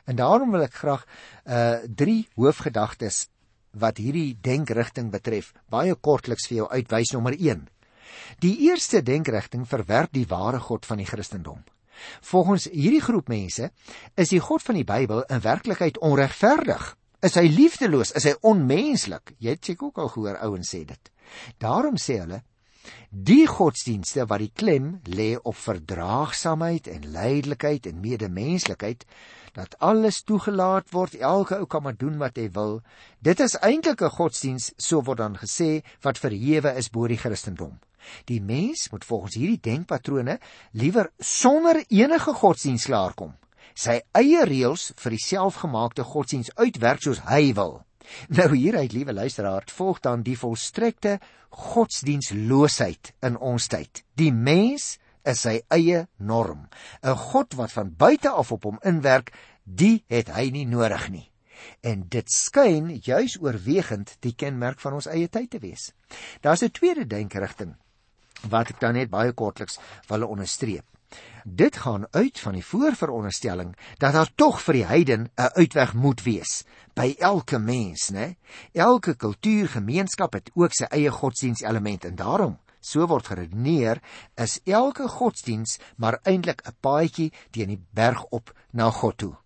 En 0.05 0.15
daarom 0.15 0.51
wil 0.51 0.61
ek 0.61 0.73
graag 0.73 1.05
uh 1.45 1.77
drie 1.87 2.27
hoofgedagtes 2.35 3.27
wat 3.71 3.97
hierdie 3.97 4.37
denkrigting 4.41 5.11
betref, 5.11 5.53
baie 5.69 5.95
kortliks 5.95 6.47
vir 6.47 6.57
jou 6.57 6.67
uitwys 6.69 7.11
nommer 7.11 7.33
1. 7.33 7.67
Die 8.39 8.57
eerste 8.69 9.01
denkrigting 9.01 9.65
verwerp 9.67 10.13
die 10.13 10.27
ware 10.27 10.59
God 10.59 10.85
van 10.85 10.97
die 10.97 11.05
Christendom. 11.05 11.63
Volgens 12.21 12.67
hierdie 12.71 13.01
groep 13.01 13.27
mense 13.27 13.71
is 14.15 14.29
die 14.29 14.39
God 14.39 14.63
van 14.63 14.75
die 14.75 14.87
Bybel 14.87 15.23
in 15.23 15.41
werklikheid 15.41 15.99
onregverdig. 15.99 16.95
Is 17.25 17.37
hy 17.39 17.47
liefdeloos? 17.49 18.11
Is 18.11 18.27
hy 18.29 18.35
onmenslik? 18.45 19.33
Jy 19.39 19.55
het 19.55 19.65
seker 19.65 19.87
ook 19.87 20.03
al 20.03 20.11
gehoor 20.13 20.41
ouens 20.45 20.69
sê 20.75 20.83
dit. 20.85 21.11
Daarom 21.57 21.97
sê 21.97 22.19
hulle 22.21 22.43
die 23.09 23.47
godsdienste 23.49 24.27
wat 24.29 24.43
die 24.43 24.51
klem 24.53 24.99
lê 25.09 25.31
op 25.41 25.55
verdraagsaamheid 25.57 26.89
en 26.91 27.07
lydelikheid 27.15 27.87
en 27.89 28.03
medemenslikheid 28.03 29.05
dat 29.55 29.77
alles 29.79 30.21
toegelaat 30.27 30.91
word, 30.91 31.15
elke 31.15 31.57
ou 31.57 31.65
kan 31.65 31.85
maar 31.85 31.95
doen 31.97 32.19
wat 32.19 32.37
hy 32.37 32.49
wil. 32.51 32.81
Dit 33.23 33.39
is 33.39 33.55
eintlik 33.63 34.01
'n 34.03 34.17
godsdiens, 34.19 34.73
so 34.77 35.01
word 35.01 35.17
dan 35.17 35.37
gesê, 35.37 35.81
wat 36.01 36.19
verhewe 36.19 36.75
is 36.75 36.89
bo 36.89 37.07
die 37.07 37.17
Christendom. 37.17 37.79
Die 38.25 38.41
mens 38.41 38.89
moet 38.91 39.05
volgens 39.05 39.35
hierdie 39.35 39.61
denkpatrone 39.61 40.39
liewer 40.71 41.11
sonder 41.19 41.83
enige 41.87 42.33
godsdiens 42.33 42.85
klaarkom. 42.85 43.35
Sy 43.75 43.99
eie 44.15 44.45
reëls 44.47 44.93
vir 45.01 45.15
die 45.17 45.23
selfgemaakte 45.23 46.05
godsdiens 46.07 46.51
uitwerk 46.55 47.01
soos 47.03 47.19
hy 47.27 47.53
wil. 47.57 47.81
Nou 48.29 48.51
hieruit, 48.53 48.93
liewe 48.93 49.13
luisteraar, 49.13 49.65
volg 49.75 49.99
dan 49.99 50.23
die 50.23 50.37
volstrekte 50.37 51.17
godsdiensloosheid 51.49 53.13
in 53.25 53.37
ons 53.37 53.67
tyd. 53.67 54.03
Die 54.13 54.31
mens 54.31 54.95
is 55.25 55.41
sy 55.41 55.59
eie 55.73 56.05
norm. 56.17 56.67
'n 57.03 57.15
God 57.15 57.55
wat 57.57 57.71
van 57.71 57.95
buite 57.97 58.29
af 58.29 58.51
op 58.51 58.63
hom 58.63 58.79
inwerk, 58.83 59.33
die 59.63 60.03
het 60.07 60.29
hy 60.29 60.49
nie 60.51 60.65
nodig 60.65 61.09
nie. 61.09 61.31
En 61.81 62.05
dit 62.09 62.31
skyn 62.31 62.99
juis 63.01 63.37
oorwegend 63.41 64.17
die 64.19 64.35
kenmerk 64.35 64.79
van 64.79 64.93
ons 64.93 65.07
eie 65.07 65.27
tyd 65.27 65.49
te 65.49 65.59
wees. 65.59 65.93
Daar's 66.41 66.63
'n 66.63 66.71
tweede 66.71 67.07
denkerigting 67.07 67.75
wat 68.49 68.69
ek 68.69 68.79
dan 68.79 68.93
net 68.93 69.09
baie 69.09 69.31
kortliks 69.31 69.79
wil 70.07 70.27
onderstreep. 70.27 70.85
Dit 71.45 71.77
gaan 71.77 72.07
uit 72.11 72.39
van 72.39 72.53
die 72.57 72.65
voorveronderstelling 72.65 73.75
dat 73.97 74.13
daar 74.13 74.31
tog 74.35 74.61
vir 74.61 74.73
die 74.73 74.85
heiden 74.85 75.29
'n 75.37 75.53
uitweg 75.61 75.93
moet 75.93 76.23
wees 76.23 76.63
by 76.93 77.15
elke 77.19 77.59
mens, 77.59 78.09
né? 78.09 78.35
Elke 78.73 79.15
kultuurgemeenskap 79.15 80.33
het 80.33 80.51
ook 80.53 80.73
sy 80.73 80.83
eie 80.83 81.11
godsdienselement 81.11 82.05
en 82.05 82.15
daarom, 82.15 82.57
so 82.79 83.07
word 83.07 83.27
geredeneer, 83.27 84.01
is 84.35 84.59
elke 84.63 85.07
godsdiens 85.07 85.79
maar 85.95 86.19
eintlik 86.23 86.61
'n 86.65 86.77
paadjie 86.79 87.33
teen 87.51 87.67
die 87.67 87.85
berg 87.93 88.23
op 88.29 88.53
na 88.71 88.89
God 88.91 89.17
toe. 89.17 89.44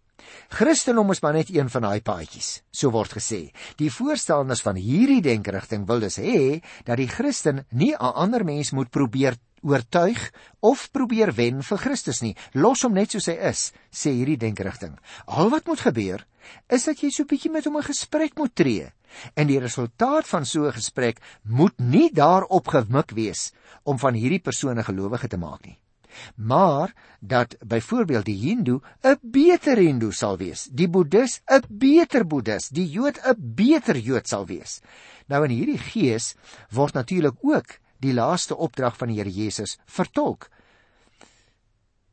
Christendom 0.49 1.11
is 1.11 1.21
maar 1.21 1.33
net 1.33 1.49
een 1.53 1.69
van 1.69 1.85
daai 1.87 2.01
paadjies, 2.01 2.61
so 2.71 2.91
word 2.91 3.13
gesê. 3.17 3.49
Die 3.77 3.91
voorstanders 3.93 4.61
van 4.65 4.75
hierdie 4.75 5.21
denkerigting 5.21 5.85
wil 5.87 5.99
dus 6.03 6.19
hê 6.21 6.61
dat 6.85 6.97
die 6.97 7.07
Christen 7.07 7.65
nie 7.71 7.93
'n 7.93 8.13
ander 8.23 8.45
mens 8.45 8.71
moet 8.71 8.89
probeer 8.89 9.37
oortuig 9.61 10.19
of 10.59 10.91
probeer 10.91 11.31
wen 11.35 11.63
vir 11.63 11.77
Christus 11.77 12.21
nie. 12.21 12.35
Los 12.53 12.83
hom 12.83 12.93
net 12.93 13.11
soos 13.11 13.27
hy 13.27 13.35
is, 13.51 13.71
sê 13.91 14.11
hierdie 14.15 14.37
denkerigting. 14.37 14.95
Al 15.27 15.49
wat 15.49 15.67
moet 15.67 15.79
gebeur 15.79 16.25
is 16.67 16.85
dat 16.85 17.03
jy 17.03 17.11
so 17.11 17.25
bietjie 17.25 17.51
met 17.51 17.65
hom 17.65 17.77
'n 17.77 17.89
gesprek 17.91 18.37
moet 18.37 18.55
tree. 18.55 18.91
En 19.35 19.47
die 19.47 19.59
resultaat 19.59 20.27
van 20.27 20.45
so 20.45 20.65
'n 20.67 20.73
gesprek 20.73 21.19
moet 21.43 21.77
nie 21.79 22.09
daarop 22.13 22.67
gemik 22.67 23.11
wees 23.11 23.51
om 23.83 23.99
van 23.99 24.13
hierdie 24.13 24.41
persone 24.41 24.83
gelowige 24.83 25.27
te 25.27 25.37
maak 25.37 25.65
nie 25.65 25.79
maar 26.35 26.93
dat 27.19 27.55
byvoorbeeld 27.59 28.25
die 28.25 28.37
Hindu 28.37 28.79
'n 29.03 29.19
beter 29.21 29.77
Hindu 29.77 30.11
sal 30.11 30.37
wees, 30.37 30.67
die 30.71 30.89
Boeddhis 30.89 31.41
'n 31.45 31.63
beter 31.69 32.27
Boeddhis, 32.27 32.69
die 32.69 32.89
Jood 32.89 33.19
'n 33.23 33.35
beter 33.55 33.97
Jood 33.97 34.27
sal 34.27 34.45
wees. 34.45 34.81
Nou 35.27 35.43
in 35.43 35.51
hierdie 35.51 35.77
gees 35.77 36.35
word 36.69 36.93
natuurlik 36.93 37.35
ook 37.41 37.79
die 37.99 38.13
laaste 38.13 38.55
opdrag 38.55 38.97
van 38.97 39.07
die 39.07 39.17
Here 39.17 39.31
Jesus 39.31 39.77
vertolk. 39.85 40.49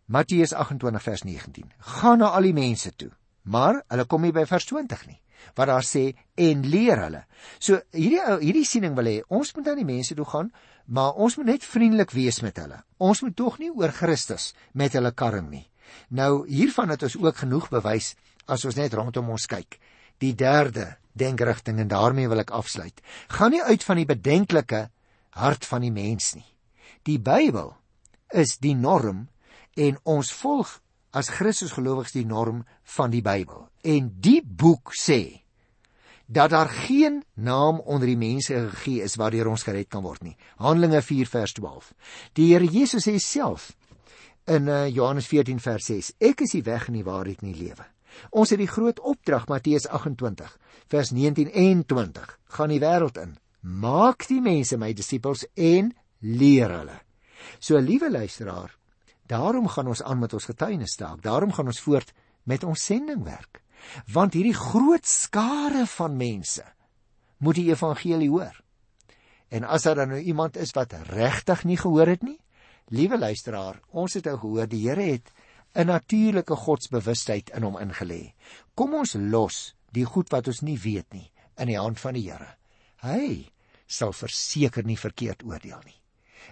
Matteus 0.07 0.53
28 0.53 1.03
vers 1.03 1.23
19. 1.23 1.73
Gaan 1.79 2.19
na 2.19 2.31
al 2.31 2.43
die 2.43 2.55
mense 2.55 2.93
toe. 2.95 3.11
Maar 3.47 3.83
hulle 3.89 4.07
kom 4.11 4.27
nie 4.27 4.35
by 4.35 4.47
vers 4.49 4.69
20 4.69 5.07
nie 5.11 5.21
wat 5.55 5.69
daar 5.69 5.85
sê 5.85 6.09
en 6.35 6.65
leer 6.67 6.99
hulle. 6.99 7.21
So 7.63 7.79
hierdie 7.95 8.23
hierdie 8.41 8.65
siening 8.67 8.97
wil 8.97 9.07
hê 9.07 9.21
ons 9.31 9.53
moet 9.55 9.69
aan 9.71 9.79
die 9.79 9.87
mense 9.87 10.17
toe 10.17 10.27
gaan 10.27 10.51
maar 10.87 11.19
ons 11.19 11.37
moet 11.37 11.51
net 11.51 11.65
vriendelik 11.67 12.13
wees 12.15 12.41
met 12.43 12.59
hulle. 12.63 12.79
Ons 13.03 13.23
moet 13.23 13.37
tog 13.37 13.59
nie 13.59 13.73
oor 13.75 13.93
Christus 13.95 14.53
met 14.73 14.95
hulle 14.95 15.13
karring 15.13 15.49
nie. 15.51 15.67
Nou 16.09 16.47
hiervan 16.49 16.93
het 16.95 17.03
ons 17.07 17.19
ook 17.19 17.43
genoeg 17.43 17.69
bewys 17.71 18.15
as 18.47 18.65
ons 18.65 18.79
net 18.79 18.95
rondom 18.95 19.31
ons 19.35 19.49
kyk. 19.51 19.79
Die 20.23 20.35
derde 20.35 20.97
denkrigting 21.19 21.81
en 21.83 21.91
daarmee 21.91 22.29
wil 22.31 22.43
ek 22.43 22.53
afsluit. 22.55 23.01
Gaan 23.33 23.57
nie 23.57 23.63
uit 23.63 23.83
van 23.85 24.01
die 24.01 24.09
bedenklike 24.09 24.87
hart 25.37 25.67
van 25.67 25.85
die 25.85 25.93
mens 25.93 26.35
nie. 26.37 26.47
Die 27.07 27.19
Bybel 27.19 27.75
is 28.31 28.57
die 28.63 28.75
norm 28.75 29.27
en 29.77 29.99
ons 30.05 30.33
volg 30.41 30.79
as 31.17 31.33
Christusgelowiges 31.33 32.15
die 32.17 32.27
norm 32.29 32.63
van 32.97 33.13
die 33.15 33.23
Bybel. 33.25 33.67
En 33.87 34.13
die 34.21 34.43
boek 34.45 34.93
sê 34.97 35.41
dat 36.27 36.51
daar 36.51 36.69
geen 36.69 37.23
naam 37.35 37.79
onder 37.81 38.11
die 38.11 38.19
mense 38.19 38.53
gegee 38.53 39.03
is 39.07 39.15
waardeur 39.17 39.47
ons 39.49 39.63
gered 39.63 39.89
kan 39.89 40.03
word 40.03 40.25
nie. 40.27 40.37
Handelinge 40.59 41.01
4 41.03 41.31
vers 41.31 41.55
12. 41.57 41.93
Die 42.35 42.51
Here 42.51 42.67
Jesus 42.67 43.07
sê 43.07 43.17
self 43.23 43.71
in 44.51 44.69
uh, 44.69 44.87
Johannes 44.89 45.27
14 45.31 45.63
vers 45.63 45.87
6: 45.87 46.13
Ek 46.19 46.43
is 46.43 46.57
die 46.59 46.65
weg 46.67 46.89
en 46.91 46.99
die 46.99 47.07
waarheid 47.07 47.43
en 47.43 47.53
die 47.53 47.63
lewe. 47.69 47.87
Ons 48.31 48.53
het 48.53 48.61
die 48.61 48.71
groot 48.71 49.01
opdrag 49.01 49.47
Matteus 49.49 49.87
28 49.87 50.53
vers 50.91 51.13
19 51.13 51.53
en 51.53 51.85
20. 51.87 52.39
Gaan 52.57 52.73
die 52.75 52.83
wêreld 52.83 53.19
in. 53.23 53.37
Maak 53.61 54.27
die 54.31 54.41
mense 54.41 54.79
my 54.79 54.93
disippels 54.97 55.45
en 55.55 55.93
leer 56.23 56.73
hulle. 56.73 57.01
So 57.59 57.79
liewe 57.79 58.11
luisteraar, 58.11 58.73
daarom 59.27 59.69
gaan 59.69 59.87
ons 59.87 60.03
aan 60.03 60.19
met 60.19 60.33
ons 60.33 60.45
getuienisstaak. 60.45 61.23
Daarom 61.23 61.53
gaan 61.53 61.67
ons 61.67 61.81
voort 61.81 62.13
met 62.45 62.65
ons 62.65 62.85
sendingwerk 62.85 63.63
want 64.13 64.35
hierdie 64.35 64.57
groot 64.57 65.07
skare 65.07 65.85
van 65.87 66.17
mense 66.17 66.65
moet 67.45 67.59
die 67.59 67.69
evangelie 67.71 68.31
hoor. 68.33 68.55
En 69.53 69.67
as 69.69 69.85
daar 69.87 70.01
dan 70.01 70.15
nou 70.17 70.21
iemand 70.21 70.57
is 70.57 70.73
wat 70.75 70.95
regtig 71.11 71.65
nie 71.65 71.77
gehoor 71.79 72.09
het 72.11 72.23
nie, 72.27 72.39
liewe 72.91 73.19
luisteraar, 73.19 73.81
ons 73.91 74.17
het 74.17 74.27
nou 74.27 74.39
gehoor 74.41 74.67
die 74.71 74.83
Here 74.89 75.03
het 75.03 75.33
'n 75.75 75.87
natuurlike 75.87 76.57
godsbewustheid 76.57 77.51
in 77.51 77.63
hom 77.63 77.77
ingelê. 77.77 78.35
Kom 78.75 78.95
ons 78.95 79.15
los 79.19 79.75
die 79.93 80.05
goed 80.05 80.31
wat 80.31 80.47
ons 80.47 80.63
nie 80.63 80.79
weet 80.79 81.13
nie 81.13 81.31
in 81.57 81.67
die 81.67 81.79
hand 81.79 82.01
van 82.01 82.15
die 82.15 82.31
Here. 82.31 82.57
Hy 83.03 83.53
sal 83.87 84.13
verseker 84.13 84.85
nie 84.85 84.99
verkeerd 84.99 85.45
oordeel 85.45 85.81
nie. 85.85 86.01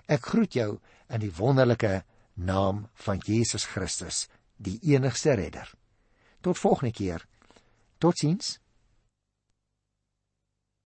Ek 0.07 0.27
groet 0.27 0.53
jou 0.53 0.81
in 1.09 1.21
die 1.21 1.33
wonderlike 1.33 2.05
naam 2.35 2.89
van 2.95 3.19
Jesus 3.19 3.65
Christus, 3.65 4.29
die 4.57 4.79
enigste 4.83 5.33
redder. 5.33 5.71
Tot 6.41 6.59
volgende 6.59 6.93
keer. 6.93 7.27
Totsiens. 7.99 8.59